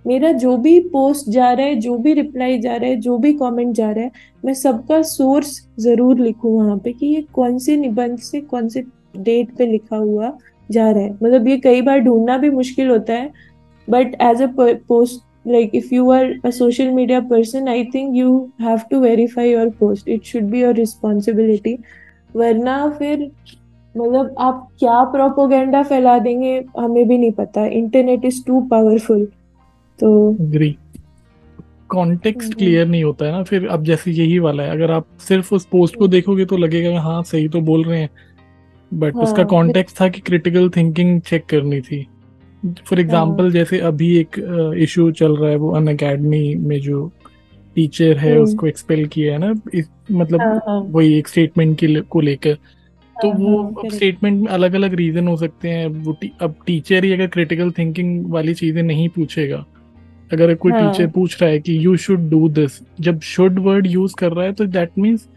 [0.06, 3.32] मेरा जो भी पोस्ट जा रहा है, जो भी रिप्लाई जा रहा है, जो भी
[3.32, 4.10] कमेंट जा रहा है,
[4.44, 8.84] मैं सबका सोर्स ज़रूर लिखूँ वहाँ पे कि ये कौन से निबंध से, कौन से
[9.16, 10.32] डेट पे लिखा हुआ
[10.70, 13.32] जा रहा है। मतलब ये कई बार ढूंढना भी मुश्किल होता है
[13.88, 18.32] but as a post like if you are a social media person, i think you
[18.60, 20.08] have to verify your post.
[20.08, 21.76] It should be your responsibility.
[22.36, 23.30] वरना फिर
[23.98, 29.24] मतलब आप क्या प्रोपोगेंडा फैला देंगे हमें भी नहीं पता। इंटरनेट इज़ टू पावरफुल
[29.98, 30.36] तो
[31.90, 35.54] कॉन्टेक्स्ट क्लियर नहीं होता है ना फिर अब जैसे यही वाला है। अगर आप सिर्फ़
[35.54, 38.10] उस पोस्ट को देखोगे तो लगेगा हाँ सही तो बोल रहे हैं।
[38.92, 42.06] बट हाँ, उसका कॉन्टेक्स्ट था कि क्रिटिकल थिंकिंग चेक करनी थी।
[42.62, 43.50] फॉर एग्ज़ाम्पल हाँ.
[43.50, 44.38] जैसे अभी एक
[44.78, 47.10] इशू चल रहा है वो अन अकेडमी में जो
[47.76, 50.80] टीचर है हम्म। उसको एक्सपेल किया है ना। इस, मतलब हाँ, हाँ.
[50.90, 52.56] वही एक स्टेटमेंट के को लेकर।
[53.22, 56.54] तो हाँ, वो हाँ, स्टेटमेंट में अलग अलग रीजन हो सकते हैं। वो टी, अब
[56.66, 59.64] टीचर ही अगर क्रिटिकल थिंकिंग वाली चीज़ें नहीं पूछेगा
[60.30, 60.80] अगर कोई हाँ.
[60.82, 64.44] टीचर पूछ रहा है कि यू शुड डू दिस जब शुड वर्ड यूज़ कर रहा
[64.44, 65.28] है तो दैट मीन्स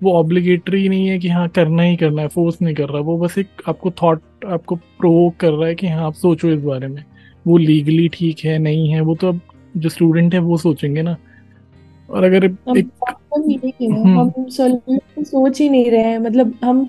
[0.00, 3.16] वो ऑब्लिगेटरी नहीं है कि हाँ करना ही करना है फोर्स नहीं कर रहा। वो
[3.18, 6.88] बस एक आपको थॉट आपको प्रोवोक कर रहा है कि हाँ आप सोचो इस बारे
[6.88, 7.02] में।
[7.46, 9.40] वो लीगली ठीक है नहीं है वो तो अब
[9.76, 11.16] जो स्टूडेंट है वो सोचेंगे ना।
[12.08, 16.88] और अगर एक हम्म। हम सोच ही नहीं रहे हैं। मतलब हम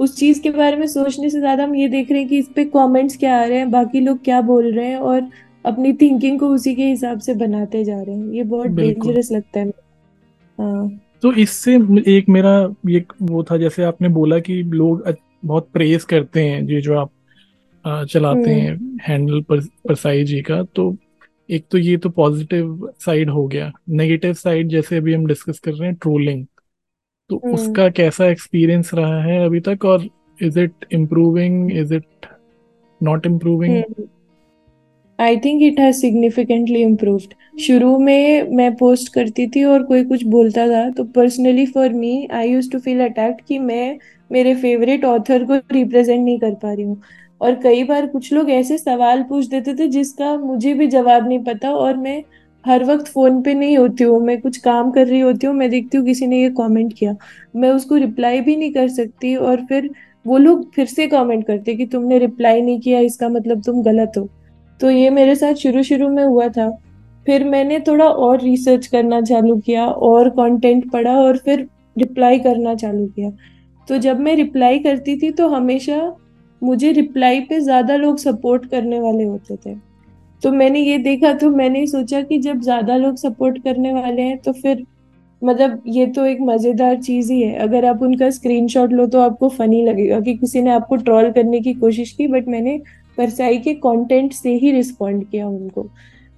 [0.00, 2.48] उस चीज़ के बारे में सोचने से ज़्यादा हम ये देख रहे हैं कि इस
[2.56, 5.28] पे कमेंट्स क्या आ रहे हैं बाकी लोग क्या बोल रहे हैं और
[5.64, 9.60] अपनी थिंकिंग को उसी के हिसाब से बनाते जा रहे हैं। ये बहुत डेंजरस लगता
[9.60, 9.68] है।
[10.58, 11.74] हाँ। तो इससे
[12.08, 12.52] एक मेरा
[12.88, 17.10] ये वो था जैसे आपने बोला कि लोग बहुत प्रेस करते हैं ये जो आप
[17.84, 20.96] चलाते हम्म। हैं हैंडल पर परसाई जी का। तो
[21.48, 25.72] एक तो ये तो पॉजिटिव साइड हो गया। नेगेटिव साइड जैसे अभी हम डिस्कस कर
[25.72, 26.44] रहे हैं ट्रोलिंग
[27.30, 29.84] तो हम्म। उसका कैसा एक्सपीरियंस रहा है अभी तक?
[29.84, 30.08] और
[30.42, 32.26] is it improving is it
[33.02, 33.82] not improving
[35.18, 40.24] I think it has significantly improved शुरू में मैं पोस्ट करती थी और कोई कुछ
[40.24, 43.98] बोलता था तो personally for me I used to feel attacked कि मैं
[44.30, 47.00] मेरे फेवरेट ऑथर को रिप्रेजेंट नहीं कर पा रही हूँ।
[47.40, 51.38] और कई बार कुछ लोग ऐसे सवाल पूछ देते थे जिसका मुझे भी जवाब नहीं
[51.44, 52.22] पता और मैं
[52.66, 55.68] हर वक्त फ़ोन पे नहीं होती हूँ, मैं कुछ काम कर रही होती हूँ, मैं
[55.70, 57.14] देखती हूँ किसी ने ये कमेंट किया।
[57.56, 59.90] मैं उसको रिप्लाई भी नहीं कर सकती और फिर
[60.24, 64.12] वो लोग फिर से कमेंट करते कि तुमने रिप्लाई नहीं किया, इसका मतलब तुम गलत
[64.18, 64.28] हो।
[64.80, 66.68] तो ये मेरे साथ शुरू शुरू में हुआ था।
[67.26, 72.74] फिर मैंने थोड़ा और रिसर्च करना चालू किया, और कंटेंट पढ़ा और फिर रिप्लाई करना
[72.76, 73.30] चालू किया।
[73.88, 76.00] तो जब मैं रिप्लाई करती थी तो हमेशा
[76.62, 79.74] मुझे रिप्लाई पे ज़्यादा लोग सपोर्ट करने वाले होते थे।
[80.42, 84.36] तो मैंने ये देखा तो मैंने सोचा कि जब ज़्यादा लोग सपोर्ट करने वाले हैं
[84.38, 84.84] तो फिर
[85.42, 89.48] मतलब ये तो एक मज़ेदार चीज़ ही है। अगर आप उनका स्क्रीनशॉट लो तो आपको
[89.48, 92.78] फनी लगेगा कि किसी ने आपको ट्रॉल करने की कोशिश की बट मैंने
[93.18, 95.88] परसाई के कंटेंट से ही रिस्पॉन्ड किया उनको।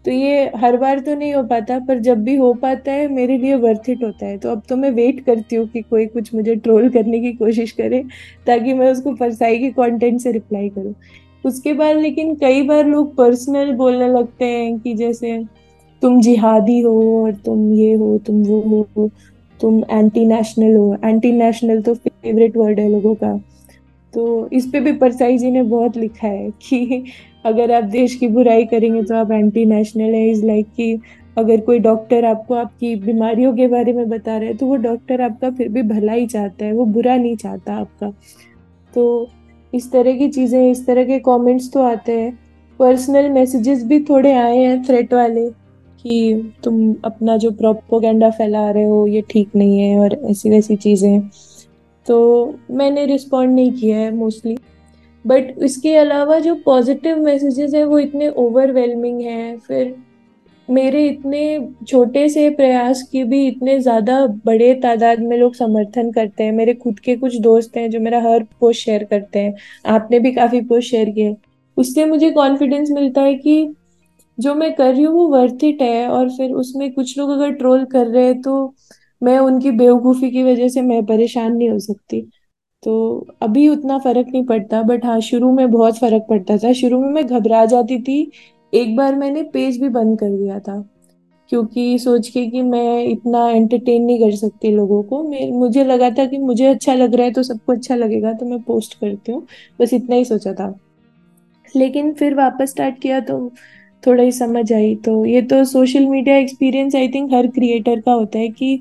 [0.04, 3.36] तो ये हर बार तो नहीं हो पाता, पर जब भी हो पाता है, मेरे
[3.38, 6.34] लिए वर्थ इट होता है। तो अब तो मैं वेट करती हूँ कि कोई कुछ
[6.34, 8.02] मुझे ट्रोल करने की कोशिश करे,
[8.46, 10.94] ताकि मैं उसको परसाई के कंटेंट से रिप्लाई करूँ।
[11.44, 15.38] उसके बाद लेकिन कई बार लोग पर्सनल बोलने लगते हैं कि जैसे,
[16.02, 19.10] तुम जिहादी हो और तुम ये हो, तुम वो हो,
[19.60, 23.36] तुम एंटी नेशनल हो। एंटी नेशनल तो फेवरेट वर्ड है लोगों का।
[24.14, 27.04] तो इस पे भी परसाई जी ने बहुत लिखा है कि
[27.46, 30.98] अगर आप देश की बुराई करेंगे तो आप एंटी नेशनल है। इज़ लाइक कि
[31.38, 35.20] अगर कोई डॉक्टर आपको आपकी बीमारियों के बारे में बता रहे हैं तो वो डॉक्टर
[35.20, 38.10] आपका फिर भी भला ही चाहता है, वो बुरा नहीं चाहता आपका।
[38.94, 39.28] तो
[39.72, 42.38] इस तरह की चीज़ें, इस तरह के कमेंट्स तो आते हैं।
[42.80, 45.48] पर्सनल मैसेजेस भी थोड़े आए हैं थ्रेट वाले
[46.04, 50.76] कि तुम अपना जो प्रोपोगेंडा फैला रहे हो, ये ठीक नहीं है और ऐसी वैसी
[50.76, 51.20] चीज़ें।
[52.06, 54.56] तो मैंने रिस्पॉन्ड नहीं किया है मोस्टली
[55.24, 59.94] बट इसके अलावा जो पॉजिटिव मैसेजेस हैं, वो इतने ओवरवेलमिंग हैं, फिर
[60.68, 61.42] मेरे इतने
[61.88, 66.74] छोटे से प्रयास की भी इतने ज़्यादा बड़े तादाद में लोग समर्थन करते हैं। मेरे
[66.74, 69.54] खुद के कुछ दोस्त हैं जो मेरा हर पोस्ट शेयर करते हैं।
[69.88, 71.34] आपने भी काफ़ी पोस्ट शेयर किए।
[71.76, 73.74] उससे मुझे कॉन्फिडेंस मिलता है कि
[74.38, 77.52] जो मैं कर रही हूँ वो वर्थ इट है और फिर उसमें कुछ लोग अगर
[77.52, 78.74] ट्रोल कर रहे हैं तो
[79.22, 82.20] मैं उनकी बेवकूफ़ी की वजह से मैं परेशान नहीं हो सकती।
[82.82, 87.00] तो अभी उतना फ़र्क नहीं पड़ता बट हाँ शुरू में बहुत फ़र्क पड़ता था। शुरू
[87.00, 88.20] में मैं घबरा जाती थी
[88.72, 90.80] एक बार मैंने पेज भी बंद कर दिया था,
[91.50, 96.10] क्योंकि सोच के कि मैं इतना एंटरटेन नहीं कर सकती लोगों को। मैं, मुझे लगा
[96.10, 99.32] था कि मुझे अच्छा लग रहा है तो सबको अच्छा लगेगा तो मैं पोस्ट करती
[99.32, 99.46] हूँ।
[99.80, 100.74] बस इतना ही सोचा था।
[101.74, 103.50] लेकिन फिर वापस स्टार्ट किया तो
[104.02, 108.12] थोड़ा ही समझ आई। तो ये तो social media experience I think her creator का
[108.12, 108.80] होता है कि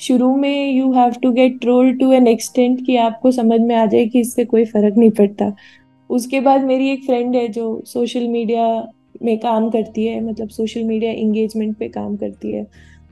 [0.00, 3.86] शुरू में you have to get troll to an extent कि आपको समझ में आ
[3.86, 5.52] जाए कि इससे कोई फ़र्क नहीं पड़ता।
[6.10, 8.66] उसके बाद मेरी एक फ्रेंड है जो सोशल मीडिया
[9.22, 12.66] में काम करती है मतलब सोशल मीडिया इंगेजमेंट पे काम करती है।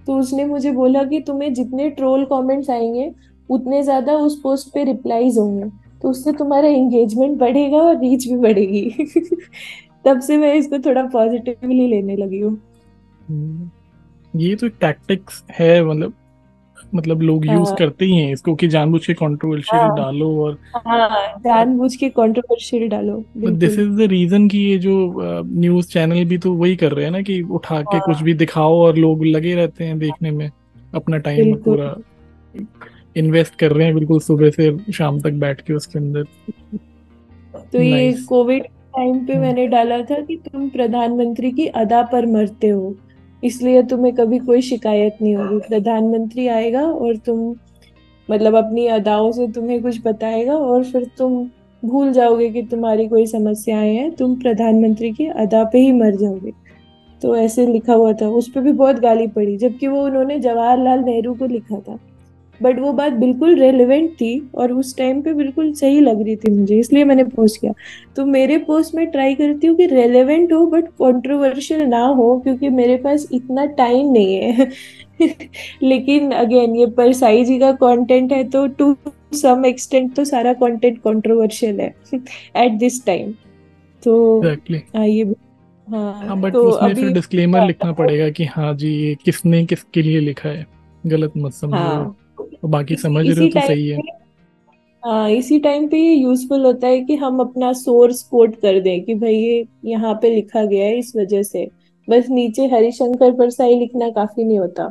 [0.07, 3.11] तो उसने मुझे बोला कि तुम्हें जितने ट्रोल कमेंट्स आएँगे
[3.48, 5.70] उतने ज़्यादा उस पोस्ट पे रिप्लाईज होंगे।
[6.02, 8.90] तो उससे तुम्हारा एंगेजमेंट बढ़ेगा और रीच भी बढ़ेगी।
[10.04, 12.59] तब से मैं इसको थोड़ा पॉजिटिवली लेने लगी हूँ।
[13.28, 13.70] हम्म,
[14.34, 16.14] ये तो टैक्टिक्स है मतलब
[16.95, 20.59] मतलब लोग यूज़ हाँ करते ही हैं इसको कि जानबूझ के कंट्रोवर्शियल हाँ। डालो और
[20.87, 24.95] हाँ जानबूझ के कंट्रोवर्शियल डालो दिस इज़ द रीजन कि ये जो
[25.45, 28.79] न्यूज़ चैनल भी तो वही कर रहे हैं ना कि उठा के कुछ भी दिखाओ
[28.81, 30.51] और लोग लगे रहते हैं देखने में
[30.95, 31.95] अपना टाइम पूरा
[33.16, 36.24] इन्वेस्ट कर रहे हैं बिल्कुल सुबह से शाम तक बैठ के उसके अंदर।
[37.72, 38.62] तो ये कोविड
[38.97, 42.95] टाइम पे मैंने डाला था कि तुम प्रधानमंत्री की अदा पर मरते हो।
[43.45, 47.57] इसलिए तुम्हें कभी कोई शिकायत नहीं होगी। प्रधानमंत्री आएगा और तुम
[48.30, 51.51] मतलब अपनी अदाओं से तुम्हें कुछ बताएगा और फिर तुम
[51.84, 56.53] भूल जाओगे कि तुम्हारी कोई समस्याएँ हैं। तुम प्रधानमंत्री की अदा पे ही मर जाओगे।
[57.22, 61.01] तो ऐसे लिखा हुआ था। उस पर भी बहुत गाली पड़ी, जबकि वो उन्होंने जवाहरलाल
[61.01, 61.99] नेहरू को लिखा था।
[62.62, 66.50] बट वो बात बिल्कुल रेलिवेंट थी और उस टाइम पे बिल्कुल सही लग रही थी
[66.50, 67.72] मुझे इसलिए मैंने पोस्ट किया।
[68.16, 72.68] तो मेरे पोस्ट में ट्राई करती हूँ कि रेलेवेंट हो बट कंट्रोवर्शियल ना हो क्योंकि
[72.68, 74.70] मेरे पास इतना टाइम नहीं है।
[75.82, 78.96] लेकिन अगेन ये परसाई जी का कंटेंट है तो टू
[79.34, 81.94] सम एक्सटेंट तो सारा कंटेंट कंट्रोवर्शियल है
[82.57, 83.32] एट दिस टाइम
[84.02, 85.22] तो एग्जैक्टली हाँ ये
[85.88, 90.02] हाँ हाँ बट तो उसमें फिर डिस्क्लेमर लिखना पड़ेगा कि हाँ जी ये किसने किसके
[90.02, 90.66] लिए लिखा है?
[91.07, 94.01] गलत मत समझो। हाँ। और बाकी समझ रहे हो तो सही है।
[95.03, 99.05] हाँ इसी टाइम पे ये यूजफुल होता है कि हम अपना सोर्स कोट कर दें
[99.05, 101.66] कि भाई ये यहाँ पे लिखा गया है इस वजह से।
[102.09, 104.89] बस नीचे हरिशंकर परसाई लिखना काफ़ी नहीं होता।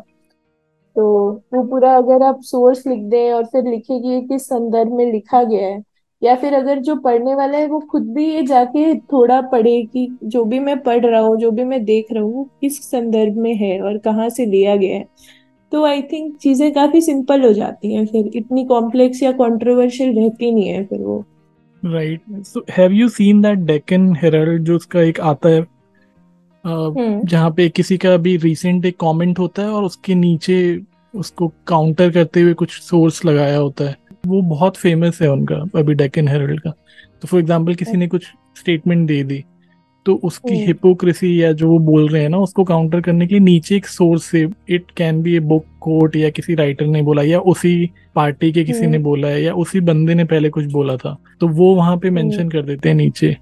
[0.96, 1.06] तो
[1.54, 5.44] वो पूरा अगर आप सोर्स लिख दें और फिर लिखे कि किस संदर्भ में लिखा
[5.44, 5.84] गया है
[6.22, 10.08] या फिर अगर जो पढ़ने वाला है वो खुद भी ये जाके थोड़ा पढ़े कि
[10.24, 13.54] जो भी मैं पढ़ रहा हूँ जो भी मैं देख रहा हूँ किस संदर्भ में
[13.56, 15.06] है और कहाँ से लिया गया है।
[15.72, 20.52] तो आई थिंक चीज़ें काफ़ी सिंपल हो जाती हैं फिर। इतनी कॉम्प्लेक्स या कंट्रोवर्शियल रहती
[20.52, 21.24] नहीं है फिर वो।
[21.84, 25.66] Right so have you seen that Deccan Herald जो उसका एक आता है
[26.66, 30.56] हम्म। जहाँ पे किसी का भी रिसेंट एक कमेंट होता है और उसके नीचे
[31.14, 33.96] उसको काउंटर करते हुए कुछ सोर्स लगाया होता है।
[34.28, 38.26] वो बहुत फ़ेमस है उनका अभी डेकन हेराल्ड का। तो फॉर एग्जांपल किसी ने कुछ
[38.56, 39.44] स्टेटमेंट दे दी।
[40.06, 43.36] तो उसकी हम्म। हिपोक्रेसी या जो वो बोल रहे हैं ना उसको काउंटर करने के
[43.36, 47.02] लिए नीचे एक सोर्स से it can be a book quote या किसी राइटर ने
[47.02, 50.50] बोला या उसी पार्टी के किसी ने हम्म। बोला है या उसी बंदे ने पहले
[50.50, 53.38] कुछ बोला था। तो वो वहाँ पे हम्म। मेंशन कर देते हैं नीचे।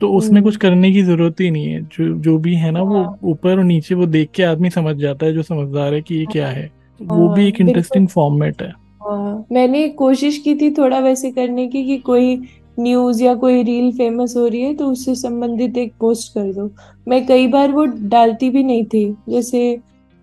[0.00, 2.82] तो उसमें कुछ हम्म करने की ज़रूरत ही नहीं है। जो जो भी है ना
[2.82, 6.00] वो हाँ। ऊपर और नीचे वो देख के आदमी समझ जाता है जो समझदार है
[6.00, 6.70] कि ये क्या हाँ। है।
[7.02, 11.84] वो भी एक इंटरेस्टिंग फॉर्मेट है। हाँ। मैंने कोशिश की थी थोड़ा वैसे करने की
[11.84, 12.36] कि कोई
[12.80, 16.70] न्यूज़ या कोई रील फ़ेमस हो रही है तो उससे संबंधित एक पोस्ट कर दो।
[17.08, 19.78] मैं कई बार वो डालती भी नहीं थी। जैसे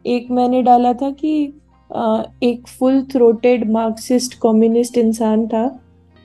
[0.05, 1.53] एक मैंने डाला था कि
[1.95, 5.67] अ, एक फुल थ्रोटेड मार्क्सिस्ट कम्युनिस्ट इंसान था।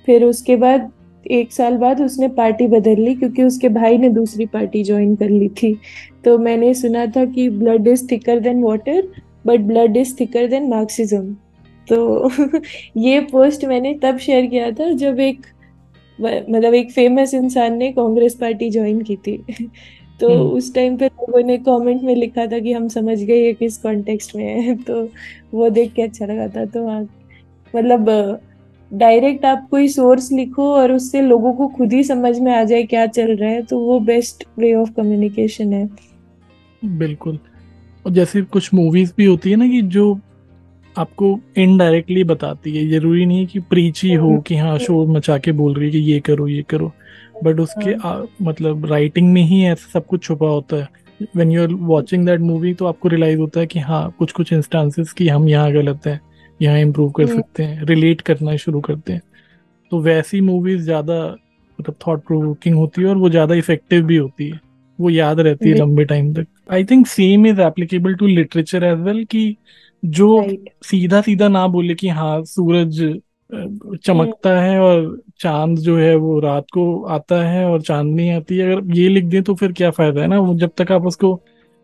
[0.07, 0.91] फिर उसके बाद
[1.31, 5.29] एक साल बाद उसने पार्टी बदल ली क्योंकि उसके भाई ने दूसरी पार्टी ज्वाइन कर
[5.29, 5.79] ली थी।
[6.25, 9.09] तो मैंने सुना था कि blood is thicker than water
[9.47, 11.37] but blood is thicker than Marxism
[11.89, 12.31] तो
[12.97, 15.47] ये पोस्ट मैंने तब शेयर किया था जब एक
[16.21, 19.45] मतलब एक फ़ेमस इंसान ने कांग्रेस पार्टी ज्वाइन की थी।
[20.21, 23.45] तो हम्म। उस टाइम पे लोगों ने कमेंट में लिखा था कि हम समझ गए
[23.45, 25.09] ये किस कॉन्टेक्स्ट में है। तो
[25.55, 27.03] वो देख के अच्छा लगा था। तो हाँ
[27.77, 28.41] मतलब
[28.93, 32.83] डायरेक्ट आप कोई सोर्स लिखो और उससे लोगों को खुद ही समझ में आ जाए
[32.83, 35.91] क्या चल रहा है तो वो बेस्ट वे ऑफ़ कम्युनिकेशन है।
[36.85, 37.39] बिल्कुल।
[38.07, 40.21] और जैसे कुछ मूवीज़ भी होती है ना कि जो
[40.97, 45.39] आपको इनडायरेक्टली बताती है। ज़रूरी नहीं है कि प्रीची हो हम्म, कि हाँ शोर मचा
[45.39, 46.93] के बोल रही है कि ये करो ये करो।
[47.45, 50.89] बट उसके हाँ। आ, मतलब राइटिंग में ही ऐसा सब कुछ छुपा होता है।
[51.37, 54.53] When you are watching that movie तो आपको रियलाइज़ होता है कि हाँ कुछ कुछ
[54.53, 56.21] इंस्टांसेस कि हम यहाँ गलत हैं
[56.61, 59.23] यहाँ इम्प्रूव कर हम्म, सकते हैं रिलेट करना शुरू करते हैं।
[59.93, 61.37] तो वैसी मूवीज़ ज़्यादा
[61.79, 64.61] मतलब थॉट प्रोवोकिंग होती है और वो ज़्यादा इफ़ेक्टिव भी होती है।
[64.99, 68.99] वो याद रहती है लंबे टाइम तक। I think same is applicable to literature as
[68.99, 69.57] well कि
[70.03, 75.79] जो राइट सीधा सीधा ना बोले कि हाँ सूरज अ, हम्म। चमकता है और चाँद
[75.79, 79.43] जो है वो रात को आता है और चांदनी आती। है अगर ये लिख दें
[79.43, 80.39] तो फिर क्या फ़ायदा है ना?
[80.39, 81.35] वो जब तक आप उसको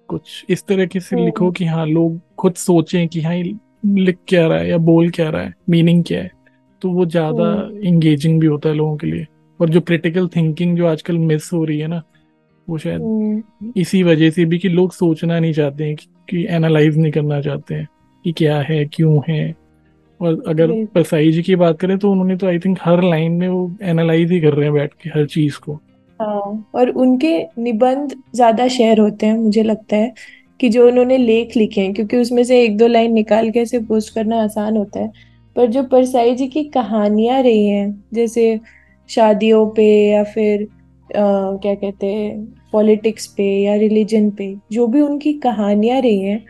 [0.08, 3.54] कुछ इस तरीके से लिखो हम्म। कि हाँ लोग खुद सोचें कि हाँ ये
[3.86, 6.30] लिख क्या रहा है या बोल क्या रहा है मीनिंग क्या है
[6.82, 9.26] तो वो ज़्यादा हम्म। इंगेजिंग भी होता है लोगों के लिए।
[9.60, 12.02] और जो क्रिटिकल थिंकिंग जो आजकल मिस हो रही है ना
[12.70, 15.96] वो शायद इसी वजह से भी कि लोग सोचना नहीं चाहते हैं
[16.28, 17.86] कि एनालाइज नहीं करना चाहते हैं
[18.24, 19.54] कि क्या है क्यों है।
[20.20, 23.48] और अगर परसाई जी की बात करें तो उन्होंने तो आई थिंक हर लाइन में
[23.48, 25.74] वो एनालाइज ही कर रहे हैं बैठ के हर चीज़ को।
[26.20, 30.12] हाँ और उनके निबंध ज़्यादा शेयर होते हैं मुझे लगता है
[30.60, 33.78] कि जो उन्होंने लेख लिखे हैं क्योंकि उसमें से एक दो लाइन निकाल के ऐसे
[33.80, 35.10] पोस्ट करना आसान होता है।
[35.56, 38.58] पर जो परसाई जी की कहानियाँ रही हैं जैसे
[39.10, 40.66] शादियों पे या फिर आ,
[41.56, 46.44] क्या कहते हैं पॉलिटिक्स पे या रिलीजन पे, जो भी उनकी कहानियाँ रही हैं,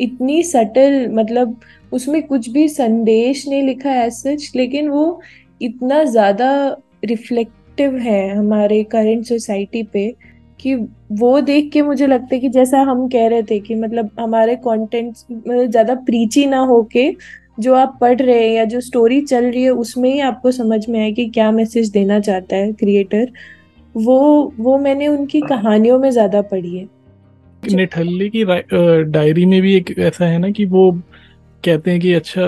[0.00, 1.58] इतनी सटल मतलब
[1.92, 5.20] उसमें कुछ भी संदेश नहीं लिखा है सच लेकिन वो
[5.60, 6.50] इतना ज़्यादा
[7.04, 10.08] रिफ्लेक्टिव है हमारे करंट सोसाइटी पे
[10.60, 10.74] कि
[11.12, 14.54] वो देख के मुझे लगता है कि जैसा हम कह रहे थे कि मतलब हमारे
[14.58, 17.10] कंटेंट मतलब ज़्यादा प्रीची ना हो के
[17.60, 20.88] जो आप पढ़ रहे हैं या जो स्टोरी चल रही है, उसमें ही आपको समझ
[20.88, 23.30] में आए कि क्या मैसेज देना चाहता है क्रिएटर
[23.96, 26.88] वो वो मैंने उनकी कहानियों में ज़्यादा पढ़ी है
[27.62, 28.44] निठल्ले की
[29.10, 30.90] डायरी में भी एक ऐसा है ना कि वो
[31.64, 32.46] कहते हैं कि अच्छा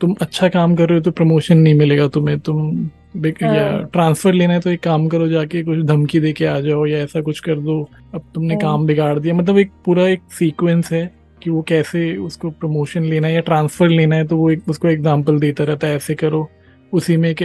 [0.00, 4.38] तुम अच्छा काम कर रहे हो तो प्रमोशन नहीं मिलेगा तुम्हें तुम या ट्रांसफ़र हाँ।
[4.38, 7.20] लेना है तो एक काम करो जाके कुछ धमकी दे के आ जाओ या ऐसा
[7.20, 7.82] कुछ कर दो
[8.14, 11.10] अब तुमने हाँ। काम बिगाड़ दिया मतलब एक पूरा एक सीक्वेंस है
[11.42, 14.88] कि वो कैसे उसको प्रमोशन लेना है या ट्रांसफ़र लेना है तो वो एक उसको
[14.88, 16.48] एग्ज़ाम्पल देता रहता है ऐसे करो
[16.92, 17.44] उसी में के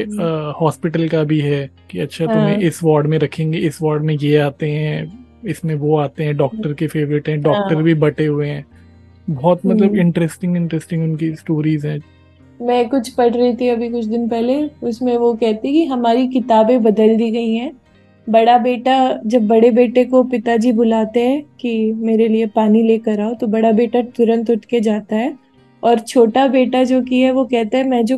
[0.60, 4.04] हॉस्पिटल हम्म। का भी है कि अच्छा तुम्हें हाँ। इस वार्ड में रखेंगे इस वार्ड
[4.04, 8.26] में ये आते हैं इसमें वो आते हैं डॉक्टर के फेवरेट हैं डॉक्टर भी बटे
[8.26, 8.66] हुए हैं
[9.28, 12.00] बहुत मतलब इंटरेस्टिंग हम्म। इंटरेस्टिंग उनकी स्टोरीज हैं
[12.60, 16.82] मैं कुछ पढ़ रही थी अभी कुछ दिन पहले उसमें वो कहती कि हमारी किताबें
[16.84, 17.72] बदल दी गई हैं
[18.28, 23.34] बड़ा बेटा जब बड़े बेटे को पिताजी बुलाते हैं कि मेरे लिए पानी लेकर आओ
[23.34, 25.36] तो बड़ा बेटा तुरंत उठ के जाता है
[25.84, 28.18] और छोटा बेटा जो की है वो कहता है मैं जो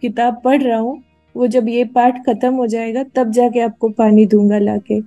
[0.00, 1.02] किताब पढ़ रहा हूँ
[1.34, 5.00] वो जब ये पाठ खत्म हो जाएगा तब जाके आपको पानी दूँगा लाके।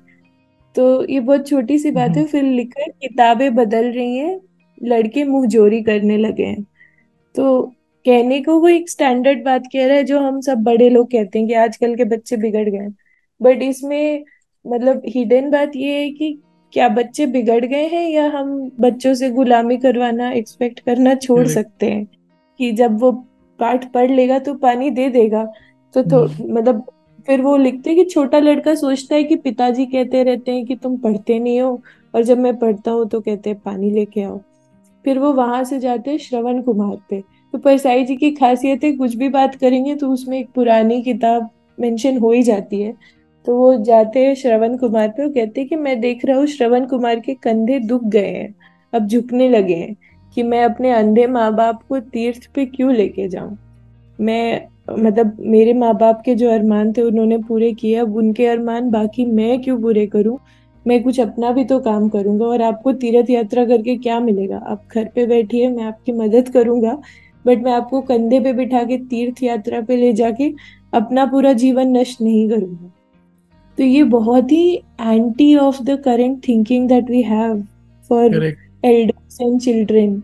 [0.75, 4.39] तो ये बहुत छोटी सी बात है हम्म। फिर लिखा किताबें बदल रही हैं
[4.83, 6.63] लड़के मुँह जोरी करने लगे हैं।
[7.35, 7.61] तो
[8.05, 11.39] कहने को वो एक स्टैंडर्ड बात कह रहा है जो हम सब बड़े लोग कहते
[11.39, 12.87] हैं कि आजकल के बच्चे बिगड़ गए
[13.41, 14.23] बट इसमें
[14.65, 16.37] मतलब हिडन बात ये है कि
[16.73, 21.91] क्या बच्चे बिगड़ गए हैं या हम बच्चों से गुलामी करवाना एक्सपेक्ट करना छोड़ सकते
[21.91, 22.05] हैं?
[22.59, 23.11] कि जब वो
[23.63, 25.45] पाठ पढ़ लेगा तो पानी दे देगा।
[25.95, 26.85] तो, तो हम्म। मतलब
[27.27, 30.75] फिर वो लिखते हैं कि छोटा लड़का सोचता है कि पिताजी कहते रहते हैं कि
[30.75, 31.81] तुम पढ़ते नहीं हो
[32.13, 34.39] और जब मैं पढ़ता हूँ तो कहते हैं पानी लेके आओ।
[35.05, 37.21] फिर वो वहाँ से जाते हैं श्रवण कुमार पे।
[37.53, 41.49] तो परसाई जी की खासियत है कुछ भी बात करेंगे तो उसमें एक पुरानी किताब
[41.79, 42.93] मेंशन हो ही जाती है।
[43.47, 46.45] तो वो जाते हैं श्रवण कुमार पे वो कहते हैं कि मैं देख रहा हूँ
[46.47, 48.53] श्रवण कुमार के कंधे दुख गए हैं
[48.93, 49.95] अब झुकने लगे हैं।
[50.35, 53.57] कि मैं अपने अंधे माँ बाप को तीर्थ पे क्यों लेके जाऊँ?
[54.19, 54.67] मैं
[54.99, 59.25] मतलब मेरे माँ बाप के जो अरमान थे उन्होंने पूरे किए, अब उनके अरमान बाकी
[59.25, 60.37] मैं क्यों पूरे करूँ?
[60.85, 64.57] मैं कुछ अपना भी तो काम करूँगा और आपको तीर्थ यात्रा करके क्या मिलेगा?
[64.57, 66.97] आप घर पे बैठिए, मैं आपकी मदद करूँगा,
[67.45, 70.51] बट मैं आपको कंधे पे बिठा के तीर्थ यात्रा पे ले जाके
[70.93, 72.91] अपना पूरा जीवन नष्ट नहीं करूँगा।
[73.77, 77.63] तो ये बहुत ही anti of the current thinking that we have
[78.09, 78.39] for
[78.83, 80.21] elders and children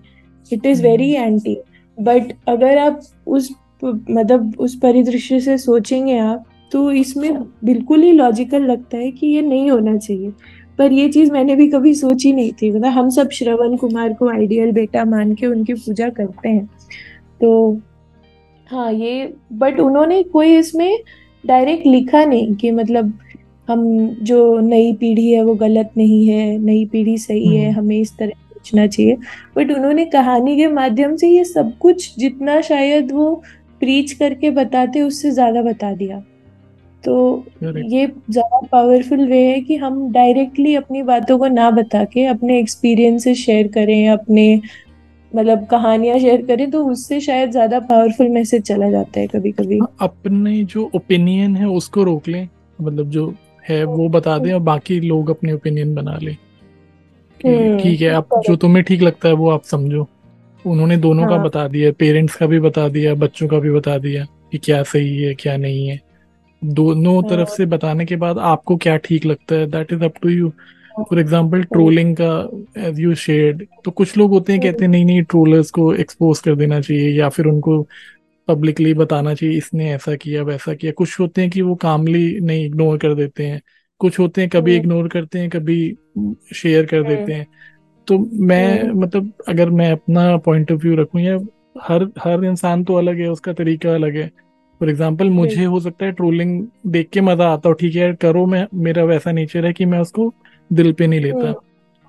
[0.52, 1.58] it is very anti
[1.98, 3.50] but अगर आप उस
[3.84, 9.42] मतलब उस परिदृश्य से सोचेंगे आप तो इसमें बिल्कुल ही लॉजिकल लगता है कि ये
[9.42, 10.32] नहीं होना चाहिए।
[10.78, 14.30] पर ये चीज़ मैंने भी कभी सोची नहीं थी। मतलब हम सब श्रवण कुमार को
[14.30, 16.66] आइडियल बेटा मान के उनकी पूजा करते हैं।
[17.42, 17.80] तो
[18.70, 20.98] हाँ ये बट उन्होंने कोई इसमें
[21.44, 23.18] डायरेक्ट लिखा नहीं कि मतलब
[23.70, 23.86] हम
[24.24, 28.16] जो नई पीढ़ी है वो गलत नहीं है नई पीढ़ी सही है हम्म। हमें इस
[28.18, 29.16] तरह सोचना चाहिए।
[29.56, 33.34] बट उन्होंने कहानी के माध्यम से ये सब कुछ जितना शायद वो
[33.82, 36.20] प्रीच करके बताते उससे ज़्यादा बता दिया।
[37.04, 42.26] तो ये ज़्यादा पावरफुल वे है कि हम डायरेक्टली अपनी बातों को ना बता के
[42.28, 44.62] अपने एक्सपीरियंसेस शेयर करें अपने
[45.32, 49.78] मतलब कहानियाँ शेयर करें तो उससे शायद ज़्यादा पावरफुल मैसेज चला जाता है कभी कभी
[49.80, 52.48] हाँ, अपने जो ओपिनियन है उसको रोक लें
[52.80, 53.34] मतलब जो
[53.70, 56.36] है वो बता दें और बाकी लोग अपने ओपिनियन बना लें।
[57.40, 60.08] ठीक है आप जो तुम्हें ठीक लगता है वो आप समझो।
[60.66, 61.32] उन्होंने दोनों हाँ.
[61.32, 64.82] का बता दिया पेरेंट्स का भी बता दिया बच्चों का भी बता दिया कि क्या
[64.84, 66.00] सही है क्या नहीं है।
[66.62, 67.30] दोनों हाँ.
[67.30, 70.50] तरफ़ से बताने के बाद आपको क्या ठीक लगता है that is up to you
[71.00, 75.06] for example trolling का एज यू शेड तो कुछ लोग होते हैं कहते हैं नहीं
[75.06, 77.82] नहीं ट्रोलर्स को एक्सपोज कर देना चाहिए या फिर उनको
[78.48, 82.66] पब्लिकली बताना चाहिए इसने ऐसा किया वैसा किया। कुछ होते हैं कि वो कामली नहीं
[82.66, 83.62] इग्नोर कर देते हैं।
[84.02, 85.98] कुछ होते हैं कभी इग्नोर हम्म। करते हैं कभी
[86.56, 87.48] शेयर कर हम्म। देते हैं।
[88.08, 91.38] तो मैं हम्म। मतलब अगर मैं अपना पॉइंट ऑफ़ व्यू रखूँ या
[91.84, 94.28] हर हर इंसान तो अलग है उसका तरीका अलग है।
[94.82, 98.46] फॉर एग्ज़ाम्पल मुझे हो सकता है ट्रोलिंग देख के मज़ा आता हो ठीक है करो
[98.46, 100.34] मैं मेरा वैसा नेचर है कि मैं उसको
[100.72, 101.54] दिल पे नहीं लेता।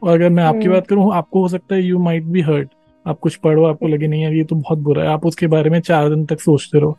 [0.02, 2.68] और अगर मैं आपकी बात करूँ आपको हो सकता है यू माइट बी हर्ट
[3.06, 5.70] आप कुछ पढ़ो आपको लगे नहीं यार ये तो बहुत बुरा है। आप उसके बारे
[5.70, 6.96] में चार दिन तक सोचते रहो।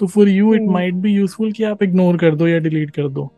[0.00, 3.08] तो for you it might be useful कि आप इग्नोर कर दो या डिलीट कर
[3.08, 3.32] दो।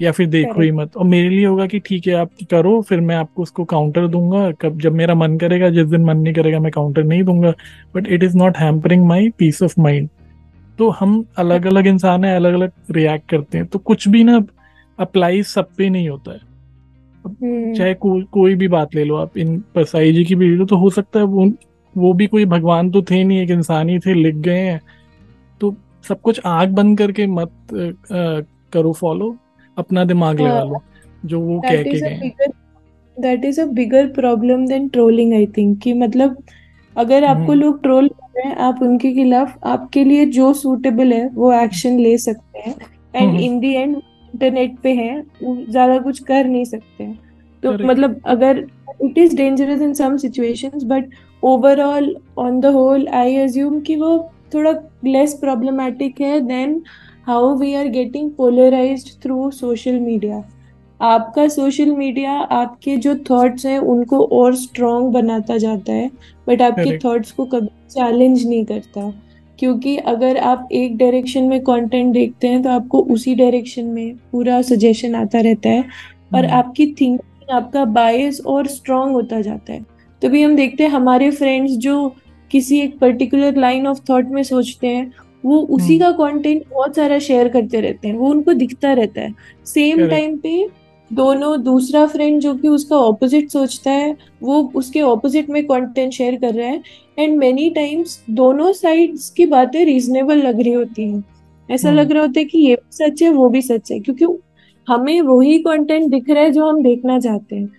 [0.00, 3.00] या फिर देखो ही मत। और मेरे लिए होगा कि ठीक है आप करो फिर
[3.00, 6.60] मैं आपको उसको काउंटर दूँगा। कब जब मेरा मन करेगा जिस दिन मन नहीं करेगा
[6.60, 7.52] मैं काउंटर नहीं दूँगा।
[7.94, 10.08] But it is not hampering my peace of mind
[10.78, 14.42] तो हम अलग अलग इंसान है अलग अलग रिएक्ट करते हैं। तो कुछ भी ना
[14.98, 16.40] अप्लाई सब पे नहीं होता है।
[17.24, 20.76] हम्म। चाहे को, कोई भी बात ले लो आप इन परसाई जी की वीडियो तो
[20.76, 21.50] हो सकता है वो
[21.94, 24.80] वो भी कोई भगवान तो थे नहीं एक इंसान ही थे लिख गए हैं।
[25.60, 25.74] तो
[26.04, 28.42] सब कुछ आँख बंद करके मत अ,
[28.72, 29.36] करो फॉलो
[29.76, 30.82] अपना दिमाग लगा हाँ। लो
[31.24, 32.30] जो वो कह के गए।
[33.16, 36.36] That is a bigger problem than trolling I think कि मतलब
[36.96, 41.12] अगर आपको हम्म। लोग ट्रोल कर रहे हैं आप उनके खिलाफ आपके लिए जो सूटेबल
[41.12, 42.74] है वो एक्शन ले सकते हैं।
[43.16, 47.18] And in the end internet पे है वो ज़्यादा कुछ कर नहीं सकते हैं।
[47.62, 48.66] तो मतलब अगर
[49.04, 51.10] it is dangerous in some situations but
[51.42, 54.16] overall on the whole I assume कि वो
[54.54, 54.72] थोड़ा
[55.04, 56.82] लेस प्रॉब्लमेटिक है than
[57.26, 60.42] how we are getting polarise through social media.
[61.00, 66.10] आपका सोशल मीडिया आपके जो थॉट्स हैं उनको और स्ट्रॉन्ग बनाता जाता है
[66.46, 69.12] बट आपके थॉट्स को कभी चैलेंज नहीं करता।
[69.58, 74.60] क्योंकि अगर आप एक डायरेक्शन में कंटेंट देखते हैं तो आपको उसी डायरेक्शन में पूरा
[74.64, 79.84] सजेशन आता रहता है और हम्म। आपकी थिंकिंग आपका बायस और स्ट्रॉन्ग होता जाता है।
[80.22, 82.08] तभी हम देखते हैं हमारे फ्रेंड्स जो
[82.50, 85.12] किसी एक पर्टिकुलर लाइन ऑफ़ थॉट में सोचते हैं
[85.44, 89.20] वो उसी हम्म। का कंटेंट बहुत सारा शेयर करते रहते हैं वो उनको दिखता रहता
[89.20, 89.34] है।
[89.66, 90.66] सेम टाइम पे
[91.10, 96.36] दोनों दूसरा फ्रेंड जो कि उसका ऑपोजिट सोचता है वो उसके ऑपोजिट में कंटेंट शेयर
[96.36, 96.82] कर रहा है
[97.18, 101.22] एंड मेनी टाइम्स दोनों साइड्स की बातें रीजनेबल लग रही होती हैं।
[101.68, 103.98] ऐसा हम्म। लग रहा होता है कि ये भी सच है वो भी सच है
[104.00, 104.26] क्योंकि
[104.88, 107.70] हमें वही कंटेंट दिख रहा है जो हम देखना चाहते हैं।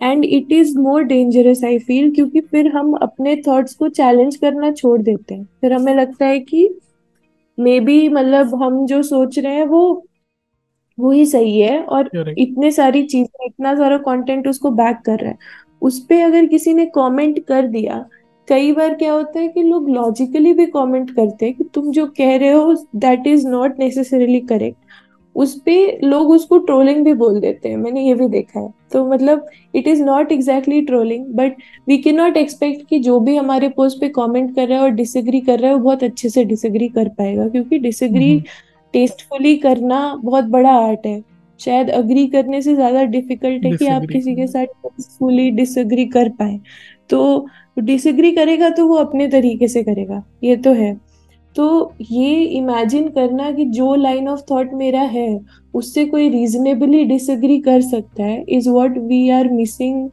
[0.00, 4.70] And it is more dangerous I feel क्योंकि फिर हम अपने थॉट्स को चैलेंज करना
[4.72, 6.68] छोड़ देते हैं। फिर हमें लगता है कि
[7.58, 9.82] मे बी मतलब हम जो सोच रहे हैं वो
[10.98, 15.30] वो ही सही है और इतने सारी चीज़ें इतना सारा कंटेंट उसको बैक कर रहा
[15.30, 15.38] है।
[15.82, 18.04] उस पे अगर किसी ने कमेंट कर दिया
[18.48, 22.06] कई बार क्या होता है कि लोग लॉजिकली भी कमेंट करते हैं कि तुम जो
[22.18, 24.78] कह रहे हो that is not necessarily correct
[25.36, 29.04] उस पे लोग उसको ट्रोलिंग भी बोल देते हैं मैंने ये भी देखा है। तो
[29.06, 31.56] मतलब it is not exactly trolling but
[31.88, 34.90] we can not expect कि जो भी हमारे पोस्ट पे कमेंट कर रहा है और
[34.92, 38.42] डिसएग्री कर रहा है वो बहुत अच्छे से डिसएग्री कर पाएगा क्योंकि डिसएग्री हम्म।
[38.94, 41.22] टेस्टफुली करना बहुत बड़ा आर्ट है।
[41.60, 46.28] शायद अग्री करने से ज़्यादा डिफ़िकल्ट है कि आप किसी के साथ टेस्टफुली डिसएग्री कर
[46.28, 46.58] पाए।
[47.10, 47.46] तो
[47.80, 50.92] डिसएग्री करेगा तो वो अपने तरीके से करेगा ये तो है।
[51.56, 55.40] तो ये इमेजिन करना कि जो लाइन ऑफ़ थॉट मेरा है,
[55.74, 60.08] उससे कोई रीजनेबली डिसएग्री कर सकता है is what we are missing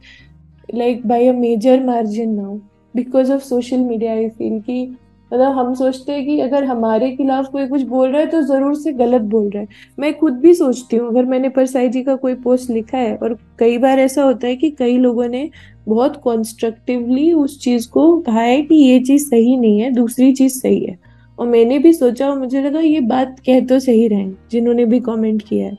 [0.68, 2.56] like by a major margin now
[2.94, 4.84] because of social media I feel कि
[5.30, 8.74] मतलब हम सोचते हैं कि अगर हमारे खिलाफ कोई कुछ बोल रहा है तो ज़रूर
[8.74, 9.68] से गलत बोल रहा है।
[9.98, 13.36] मैं खुद भी सोचती हूँ, अगर मैंने परसाई जी का कोई पोस्ट लिखा है, और
[13.58, 15.48] कई बार ऐसा होता है कि कई लोगों ने
[15.88, 20.58] बहुत कॉन्स्ट्रक्टिवली उस चीज़ को कहा है कि ये चीज़ सही नहीं है, दूसरी चीज़
[20.58, 20.98] सही है।
[21.40, 25.00] और मैंने भी सोचा और मुझे लगा ये बात कह तो सही रहे जिन्होंने भी
[25.00, 25.78] कमेंट किया है.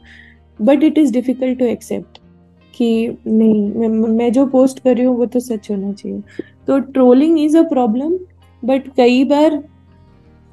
[0.60, 2.18] But it is difficult to accept
[2.74, 6.22] कि नहीं मैं, मैं जो पोस्ट कर रही हूँ वो तो सच होना चाहिए।
[6.68, 8.18] तो trolling is a problem
[8.64, 9.58] but कई बार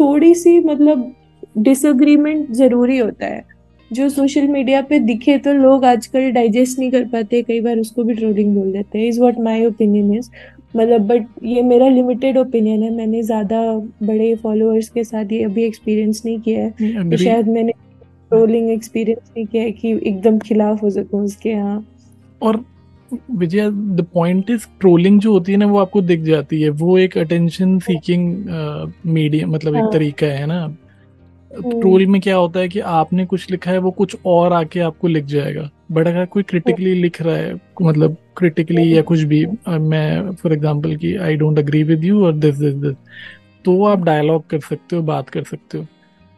[0.01, 1.13] थोड़ी सी मतलब
[1.59, 3.45] डिसग्रीमेंट ज़रूरी होता है।
[3.91, 8.05] जो सोशल मीडिया पे दिखे तो लोग आजकल डाइजेस्ट नहीं कर पाते कई बार उसको
[8.05, 10.31] भी ट्रोलिंग बोल देते हैं। Is what my opinion is
[10.75, 13.61] मतलब बट ये मेरा लिमिटेड ओपिनियन है। मैंने ज़्यादा
[14.03, 17.73] बड़े फॉलोअर्स के साथ ये अभी एक्सपीरियंस नहीं किया है। तो शायद मैंने
[18.31, 21.85] ट्रोलिंग एक्सपीरियंस नहीं किया है कि एकदम खिलाफ हो सकूँ उसके हाँ।
[22.43, 22.65] और
[23.33, 26.99] Vijay the point is trolling जो होती है ना वो आपको दिख जाती है। वो
[26.99, 28.45] एक अटेंशन सीकिंग
[29.07, 29.87] मीडिया मतलब हाँ.
[29.87, 33.79] एक तरीका है ना। हम्म। ट्रोल में क्या होता है कि आपने कुछ लिखा है
[33.79, 38.17] वो कुछ और आके आपको लिख जाएगा। बट अगर कोई क्रिटिकली लिख रहा है मतलब
[38.37, 42.57] क्रिटिकली या कुछ भी। मैं फॉर एग्जांपल कि I don't agree with you और दिस
[42.57, 42.97] दिस दिस
[43.65, 45.87] तो आप डायलॉग कर सकते हो बात कर सकते हो।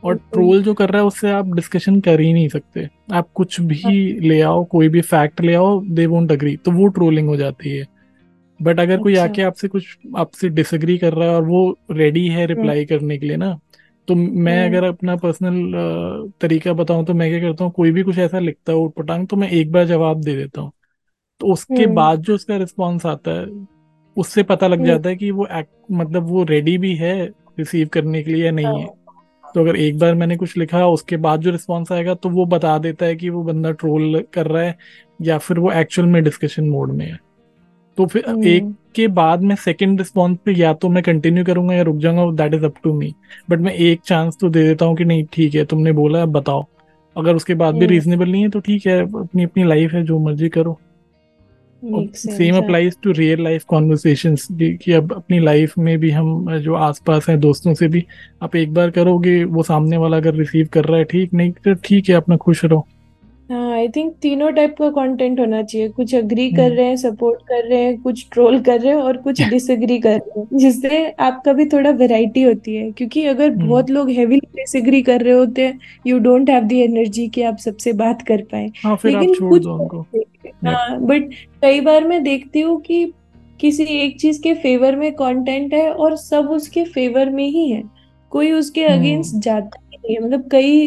[0.03, 3.61] और ट्रोल जो कर रहा है उससे आप डिस्कशन कर ही नहीं सकते। आप कुछ
[3.61, 7.36] भी ले आओ कोई भी फैक्ट ले आओ दे वोंट अग्री तो वो ट्रोलिंग हो
[7.36, 7.86] जाती है।
[8.61, 12.26] बट अगर कोई अच्छा। आके आपसे कुछ आपसे डिसएग्री कर रहा है और वो रेडी
[12.28, 13.59] है हम्म। रिप्लाई करने के लिए ना
[14.11, 15.72] तो मैं हम्म। अगर अपना पर्सनल
[16.40, 19.36] तरीका बताऊँ तो मैं क्या करता हूँ कोई भी कुछ ऐसा लिखता है उटपटांग तो
[19.36, 20.72] मैं एक बार जवाब दे देता हूँ।
[21.40, 23.46] तो उसके हम्म। बाद जो उसका रिस्पॉन्स आता है
[24.16, 25.46] उससे पता लग हम्म। जाता है कि वो
[25.92, 27.14] मतलब वो रेडी भी है
[27.58, 30.86] रिसीव करने के लिए या नहीं है। हाँ। तो अगर एक बार मैंने कुछ लिखा
[30.86, 34.46] उसके बाद जो रिस्पॉन्स आएगा तो वो बता देता है कि वो बंदा ट्रोल कर
[34.46, 34.76] रहा है
[35.22, 37.18] या फिर वो एक्चुअल में डिस्कशन मोड में है।
[38.01, 41.74] तो फिर हम्म। एक के बाद मैं सेकंड रिस्पॉन्स पे या तो मैं कंटिन्यू करूँगा
[41.74, 43.12] या रुक जाऊँगा that is up to me
[43.51, 46.32] but मैं एक चांस तो दे देता हूँ कि नहीं ठीक है तुमने बोला अब
[46.32, 46.64] बताओ
[47.16, 50.18] अगर उसके बाद भी। रीजनेबल नहीं है तो ठीक है अपनी अपनी लाइफ है जो
[50.18, 50.78] मर्ज़ी करो
[52.16, 52.57] same.
[52.57, 57.38] Applies to real life conversations कि अब अपनी लाइफ में भी हम जो आसपास हैं
[57.40, 58.05] दोस्तों से भी
[58.42, 61.74] आप एक बार करोगे वो सामने वाला अगर रिसीव कर रहा है ठीक नहीं तो
[61.84, 62.86] ठीक है अपना खुश रहो
[63.51, 66.96] हाँ आई थिंक तीनों टाइप का कंटेंट होना चाहिए। कुछ अग्री कर हम्म। रहे हैं
[66.96, 70.59] सपोर्ट कर रहे हैं कुछ ट्रोल कर रहे हैं और कुछ डिसएग्री कर रहे हैं।
[70.59, 75.20] जिससे आपका भी थोड़ा वैरायटी होती है। क्योंकि अगर हम्म। बहुत लोग हेवीली डिसएग्री कर
[75.20, 78.98] रहे होते हैं you don't have the energy कि आप सबसे बात कर पाए। हाँ
[79.05, 79.66] लेकिन कुछ
[80.66, 81.30] हाँ बट
[81.62, 83.12] कई बार मैं देखती हूँ कि
[83.61, 87.82] किसी एक चीज़ के फेवर में कंटेंट है और सब उसके फेवर में ही है।
[88.30, 90.86] कोई उसके हम्म। अगेंस्ट जाता ही नहीं है मतलब कई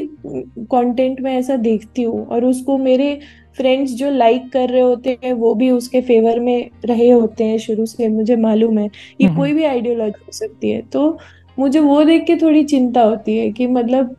[0.72, 3.20] कंटेंट में ऐसा देखती हूँ और उसको मेरे
[3.58, 7.58] फ्रेंड्स जो लाइक कर रहे होते हैं वो भी उसके फेवर में रहे होते हैं
[7.58, 11.18] शुरू से मुझे मालूम है ये हम्म। कोई भी आइडियोलॉजी हो सकती है तो
[11.58, 14.16] मुझे वो देख के थोड़ी चिंता होती है कि मतलब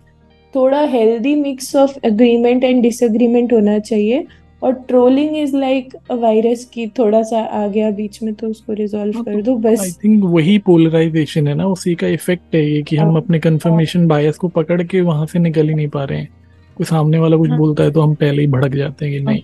[0.54, 4.26] थोड़ा healthy mix of agreement and disagreement होना चाहिए
[4.64, 9.14] और ट्रोलिंग इज़ लाइक वायरस की थोड़ा सा आ गया बीच में तो उसको रिजॉल्व
[9.16, 12.82] हाँ, कर दो बस। आई थिंक वही पोलराइजेशन है ना उसी का इफ़ेक्ट है ये
[12.82, 16.04] कि हम हाँ, अपने कंफर्मेशन बायस को पकड़ के वहाँ से निकल ही नहीं पा
[16.04, 16.28] रहे हैं।
[16.76, 19.24] कोई सामने वाला कुछ हाँ। बोलता है तो हम पहले ही भड़क जाते हैं कि
[19.26, 19.42] नहीं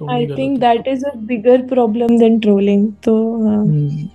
[0.00, 3.14] तो I think that is a bigger problem than trolling तो
[3.46, 4.08] हाँ। हम्म,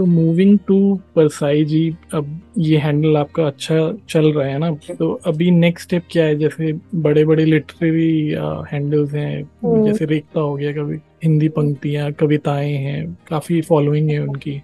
[0.00, 0.76] तो मूविंग टू
[1.16, 1.80] परसाई जी
[2.14, 2.28] अब
[2.58, 3.74] ये हैंडल आपका अच्छा
[4.08, 4.70] चल रहा है ना?
[4.98, 6.36] तो अभी नेक्स्ट स्टेप क्या है?
[6.38, 8.36] जैसे बड़े बड़े लिटरेरी
[8.72, 14.18] हैंडल्स हैं हम्म। जैसे रेखता हो गया कभी हिंदी पंक्तियाँ कविताएँ हैं काफ़ी फॉलोइंग है
[14.18, 14.60] उनकी।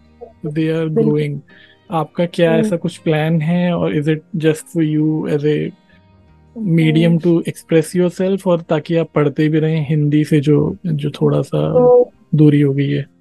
[0.46, 1.40] They are. ग्रोइंग
[1.90, 3.72] आपका क्या हम्म। ऐसा कुछ प्लान है?
[3.74, 5.70] और is it just for you as a
[6.56, 11.42] medium to express yourself और ताकि आप पढ़ते भी रहें हिंदी से जो जो थोड़ा
[11.42, 13.15] सा तो दूरी हो गई है।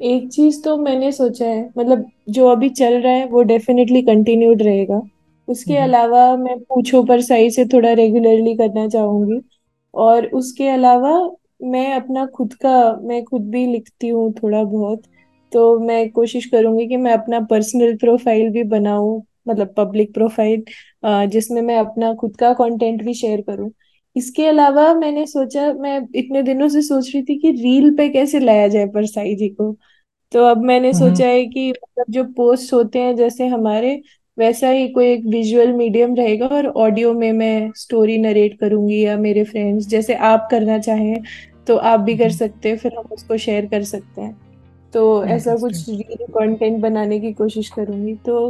[0.00, 4.62] एक चीज़ तो मैंने सोचा है मतलब जो अभी चल रहा है वो डेफिनेटली कंटिन्यूड
[4.62, 5.00] रहेगा।
[5.48, 9.40] उसके हम्म। अलावा मैं पूछो पर सही से थोड़ा रेगुलरली करना चाहूँगी।
[9.94, 11.12] और उसके अलावा
[11.64, 12.72] मैं अपना खुद का
[13.02, 15.02] मैं खुद भी लिखती हूँ थोड़ा बहुत
[15.52, 20.64] तो मैं कोशिश करूँगी कि मैं अपना पर्सनल प्रोफ़ाइल भी बनाऊँ मतलब पब्लिक प्रोफ़ाइल
[21.28, 23.70] जिसमें मैं अपना खुद का कंटेंट भी शेयर करूँ।
[24.16, 28.40] इसके अलावा मैंने सोचा मैं इतने दिनों से सोच रही थी कि रील पे कैसे
[28.40, 29.76] लाया जाए परसाई जी को
[30.32, 34.00] तो अब मैंने हम्म। सोचा है कि मतलब जो पोस्ट होते हैं जैसे हमारे
[34.38, 39.16] वैसा ही कोई एक विजुअल मीडियम रहेगा और ऑडियो में मैं स्टोरी नरेट करूँगी या
[39.18, 41.22] मेरे फ्रेंड्स जैसे आप करना चाहें
[41.66, 44.36] तो आप भी कर हम्म। सकते हैं फिर हम उसको शेयर कर सकते हैं
[44.92, 48.48] तो ऐसा कुछ रील कंटेंट बनाने की कोशिश करूँगी तो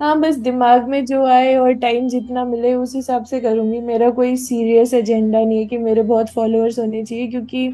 [0.00, 4.08] हाँ बस दिमाग में जो आए और टाइम जितना मिले उस हिसाब से करूँगी मेरा
[4.10, 7.72] कोई सीरियस एजेंडा नहीं है कि मेरे बहुत फॉलोअर्स होने चाहिए क्योंकि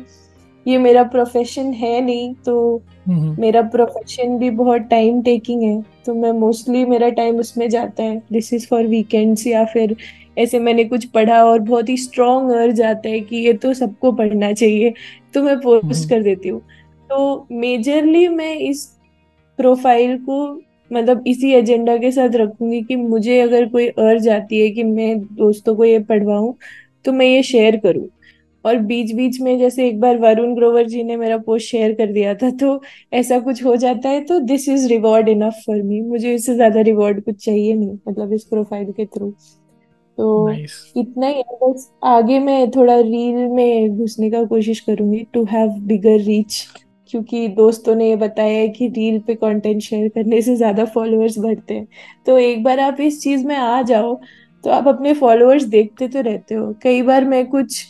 [0.66, 6.14] ये मेरा प्रोफेशन है नहीं तो हम्म। मेरा प्रोफेशन भी बहुत टाइम टेकिंग है तो
[6.14, 9.96] मैं मोस्टली मेरा टाइम उसमें जाता है दिस इज़ फॉर वीकेंड्स या फिर
[10.38, 14.12] ऐसे मैंने कुछ पढ़ा और बहुत ही स्ट्रॉन्ग अर्ज़ आता है कि ये तो सबको
[14.14, 14.92] पढ़ना चाहिए
[15.34, 16.60] तो मैं हम्म। पोस्ट कर देती हूँ
[17.10, 18.86] तो मेजरली मैं इस
[19.58, 20.38] प्रोफ़ाइल को
[20.90, 25.18] मतलब इसी एजेंडा के साथ रखूँगी कि मुझे अगर कोई अर्ज़ आती है कि मैं
[25.20, 26.52] दोस्तों को ये पढ़वाऊं
[27.04, 28.08] तो मैं ये शेयर करूँ।
[28.64, 32.12] और बीच बीच में जैसे एक बार वरुण ग्रोवर जी ने मेरा पोस्ट शेयर कर
[32.12, 32.80] दिया था तो
[33.12, 36.80] ऐसा कुछ हो जाता है तो this is reward enough for me मुझे इससे ज़्यादा
[36.80, 39.30] रिवॉर्ड कुछ चाहिए नहीं मतलब इस प्रोफ़ाइल के थ्रू
[40.18, 45.26] तो नाइस इतना ही है बस आगे मैं थोड़ा रील में घुसने का कोशिश करूँगी
[45.34, 46.62] टू हैव बिगर रीच
[47.10, 51.38] क्योंकि दोस्तों ने ये बताया है कि रील पे कंटेंट शेयर करने से ज़्यादा फॉलोअर्स
[51.38, 51.86] बढ़ते हैं।
[52.26, 54.14] तो एक बार आप इस चीज़ में आ जाओ
[54.64, 57.84] तो आप अपने फॉलोअर्स देखते तो रहते हो। कई बार मैं कुछ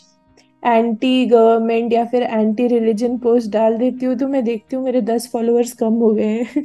[0.62, 5.00] एंटी गवर्नमेंट या फिर एंटी रिलीजन पोस्ट डाल देती हूँ तो मैं देखती हूँ मेरे
[5.02, 6.62] दस फॉलोअर्स कम हो गए हैं।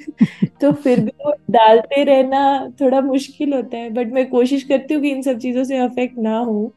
[0.61, 2.41] तो फिर भी वो डालते रहना
[2.81, 6.17] थोड़ा मुश्किल होता है बट मैं कोशिश करती हूँ कि इन सब चीज़ों से अफेक्ट
[6.19, 6.73] ना हो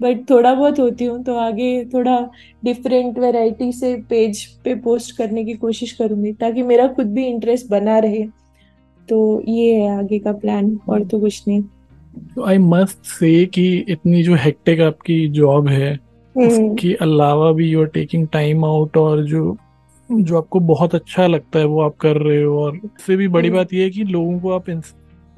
[0.00, 2.18] बट थोड़ा बहुत होती हूँ तो आगे थोड़ा
[2.64, 7.70] डिफरेंट वैरायटी से पेज पे पोस्ट करने की कोशिश करूँगी ताकि मेरा खुद भी इंटरेस्ट
[7.70, 8.24] बना रहे।
[9.08, 11.62] तो ये है आगे का प्लान और तो कुछ नहीं।
[12.34, 17.68] तो आई मस्ट से कि इतनी जो हेक्टिक आपकी जॉब है हम्म। उसके अलावा भी
[17.68, 19.56] you are taking time out और जो
[20.10, 23.48] जो आपको बहुत अच्छा लगता है वो आप कर रहे हो और इससे भी बड़ी
[23.48, 24.68] हम्म। बात ये है कि लोगों को आप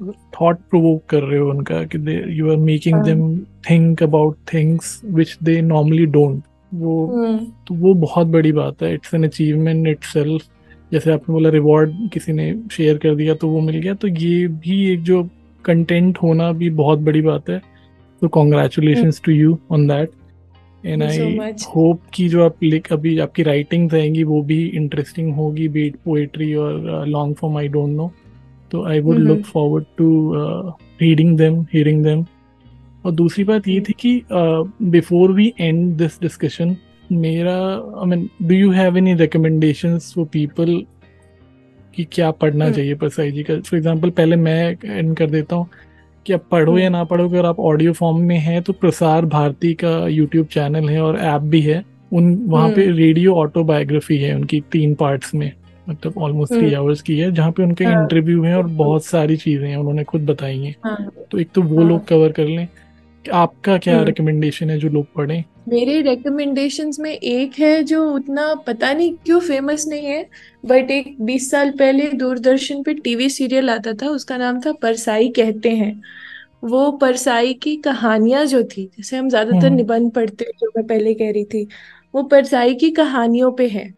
[0.01, 3.03] थॉट प्रोवोक कर रहे हो उनका कि they you are making.
[3.03, 3.37] Them
[3.69, 6.43] think about things which they normally don't
[6.73, 7.37] वो हम्म।
[7.67, 10.05] तो वो बहुत बड़ी बात है। इट्स एन अचीवमेंट इट
[10.91, 14.47] जैसे आपने बोला रिवॉर्ड किसी ने शेयर कर दिया तो वो मिल गया। तो ये
[14.47, 15.23] भी एक जो
[15.65, 17.61] कंटेंट होना भी बहुत बड़ी बात है।
[18.21, 20.09] तो congratulation to you on that
[20.85, 21.35] and I
[21.75, 26.53] hope कि जो आप लिख अभी आपकी राइटिंग्स आएँगी वो भी इंटरेस्टिंग होगी। बीट पोएट्री
[26.53, 28.11] और long form I don't know
[28.71, 30.33] तो I would look forward to
[31.01, 32.25] reading them hearing them
[33.05, 34.21] और दूसरी बात ये थी कि
[34.81, 36.75] before we end this discussion
[37.11, 37.57] मेरा
[37.99, 40.83] I mean do you have any recommendations for people
[41.95, 42.75] कि क्या पढ़ना hmm.
[42.75, 43.59] चाहिए परसाई जी का?
[43.59, 45.67] फॉर एग्जांपल पहले मैं एंड कर देता हूँ
[46.25, 49.73] कि आप पढ़ो या ना पढ़ो अगर आप ऑडियो फॉर्म में हैं तो प्रसार भारती
[49.73, 54.63] का यूट्यूब चैनल है और ऐप भी है। उन वहाँ पे रेडियो ऑटोबायोग्राफी है उनकी
[54.71, 55.51] तीन पार्ट्स में।
[55.89, 59.37] मतलब ऑलमोस्ट थ्री आवर्स की है जहाँ पे उनके हाँ, इंटरव्यू हैं और बहुत सारी
[59.37, 62.45] चीज़ें हैं उन्होंने खुद बताई हैं। हाँ, तो एक तो वो हाँ, लोग कवर कर
[62.45, 62.67] लें।
[63.25, 65.43] आपका क्या रिकमेंडेशन है जो लोग पढ़ें?
[65.69, 70.23] मेरे रिकमेंडेशंस में एक है जो उतना पता नहीं क्यों फ़ेमस नहीं है
[70.65, 75.29] बट एक 20 साल पहले दूरदर्शन पे टीवी सीरियल आता था उसका नाम था परसाई
[75.29, 75.93] कहते हैं।
[76.63, 80.85] वो परसाई की कहानियाँ जो थी जैसे हम ज़्यादातर हम्म। निबंध पढ़ते हैं जो मैं
[80.87, 81.67] पहले कह रही थी
[82.13, 83.93] वो परसाई की कहानियों पे है।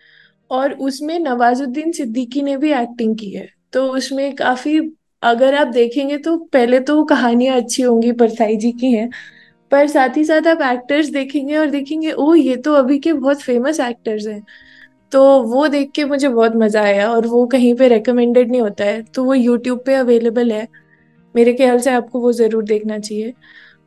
[0.52, 4.80] और उसमें नवाजुद्दीन सिद्दीकी ने भी एक्टिंग की है। तो उसमें काफ़ी,
[5.24, 9.10] अगर आप देखेंगे तो पहले तो कहानियाँ अच्छी होंगी, परसाई जी की हैं,
[9.72, 13.42] पर साथ ही साथ आप एक्टर्स देखेंगे और देखेंगे ओ ये तो अभी के बहुत
[13.42, 14.42] फ़ेमस एक्टर्स हैं।
[15.12, 18.86] तो वो देख के मुझे बहुत मज़ा आया और वो कहीं पे रेकमेंडेड नहीं होता
[18.86, 20.68] है तो वो यूट्यूब पे अवेलेबल है।
[21.36, 23.34] मेरे ख्याल से आपको वो ज़रूर देखना चाहिए।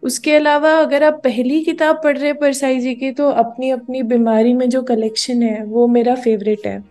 [0.05, 4.53] उसके अलावा अगर आप पहली किताब पढ़ रहे परसाई जी की तो अपनी अपनी बीमारी
[4.55, 6.83] में जो कलेक्शन है, वो मेरा फेवरेट है।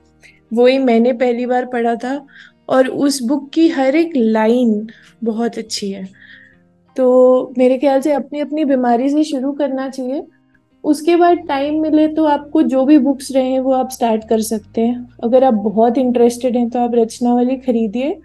[0.54, 2.26] वो ही मैंने पहली बार पढ़ा था
[2.70, 4.88] और उस बुक की हर एक लाइन
[5.24, 6.08] बहुत अच्छी है।
[6.96, 10.24] तो मेरे ख्याल से अपनी अपनी बीमारी से शुरू करना चाहिए।
[10.84, 14.42] उसके बाद टाइम मिले तो आपको जो भी बुक्स रहे हैं, वो आप स्टार्ट कर
[14.42, 18.20] सकते हैं। अगर आप बहुत इंटरेस्टेड हैं तो आप रचना वाली खरीदिए।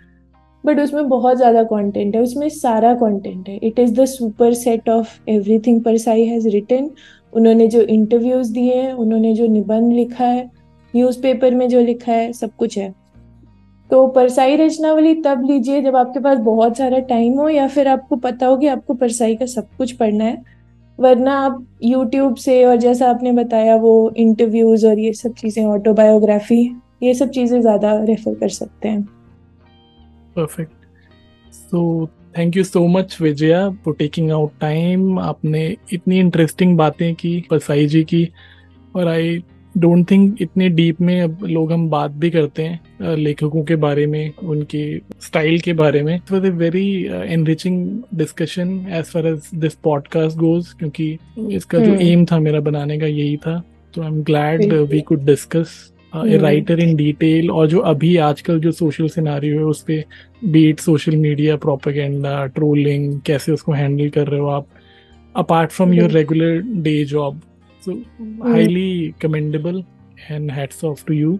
[0.65, 4.05] बट उसमें बहुत ज़्यादा कंटेंट है, उसमें सारा कंटेंट है। It is the
[4.55, 6.91] superset of every everything Parsai has written
[7.33, 10.45] उन्होंने जो इंटरव्यूज़ दिए हैं, उन्होंने जो निबंध लिखा है
[10.95, 12.95] न्यूज़पेपर में जो लिखा है, सब कुछ है।
[13.91, 18.17] तो परसाई रचनावली तब लीजिए जब आपके पास बहुत सारा टाइम हो या फिर आपको
[18.17, 20.43] पता हो कि आपको परसाई का सब कुछ पढ़ना है।
[20.99, 26.63] वरना आप यूट्यूब से और जैसा आपने बताया वो इंटरव्यूज़ और ये सब चीज़ें ऑटोबायोग्राफी
[27.03, 29.18] ये सब चीज़ें ज़्यादा रेफर कर सकते हैं।
[30.39, 32.07] Perfect so
[32.39, 37.87] thank you so much Vijaya for taking out time आपने इतनी इंटरेस्टिंग बातें की परसाई
[37.87, 38.29] जी की
[38.97, 39.39] और आई
[39.77, 44.07] डोंट थिंक इतने डीप में अब लोग हम बात भी करते हैं लेखकों के बारे
[44.07, 44.83] में उनके
[45.23, 46.15] स्टाइल के बारे में.
[46.15, 46.89] It was a very
[47.27, 52.33] enriching discussion as far as this podcast goes क्योंकि इसका जो एम hmm.
[52.33, 53.63] था मेरा बनाने का यही था.
[53.95, 55.77] तो I am glad we could discuss
[56.27, 60.05] a writer in detail और जो अभी आजकल जो सोशल सिनारी है उस पर
[60.45, 64.67] be it social media propaganda trolling कैसे उसको हैंडल कर रहे हो आप?
[65.37, 67.41] Apart from your regular day job
[67.83, 67.93] so
[68.53, 69.85] highly commendable
[70.31, 71.39] and hats off to you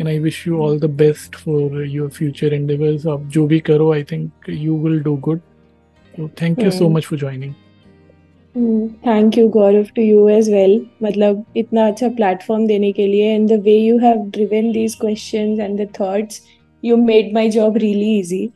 [0.00, 2.72] and I wish you all the best for your future and
[3.08, 5.38] आप जो भी करो I think you will do good
[6.16, 7.52] तो thank you so much for joining
[8.56, 13.48] thank you Gaurav to you as well मतलब इतना अच्छा platform देने के लिए and
[13.48, 16.40] the way you have driven these questions and the thoughts
[16.82, 18.48] you made my job really easy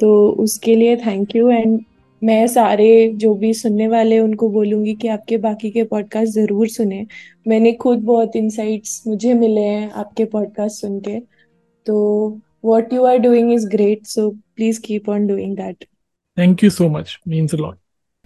[0.00, 1.80] तो उसके लिए thank you and
[2.22, 7.04] मैं सारे जो भी सुनने वाले उनको बोलूँगी कि आपके बाकी के पॉडकास्ट ज़रूर सुने
[7.46, 11.18] मैंने खुद बहुत इंसाइट्स मुझे मिले हैं आपके पॉडकास्ट सुन के
[11.86, 11.96] तो
[12.64, 15.84] what you are doing is great so please keep on doing that
[16.36, 17.85] thank you so much means a lot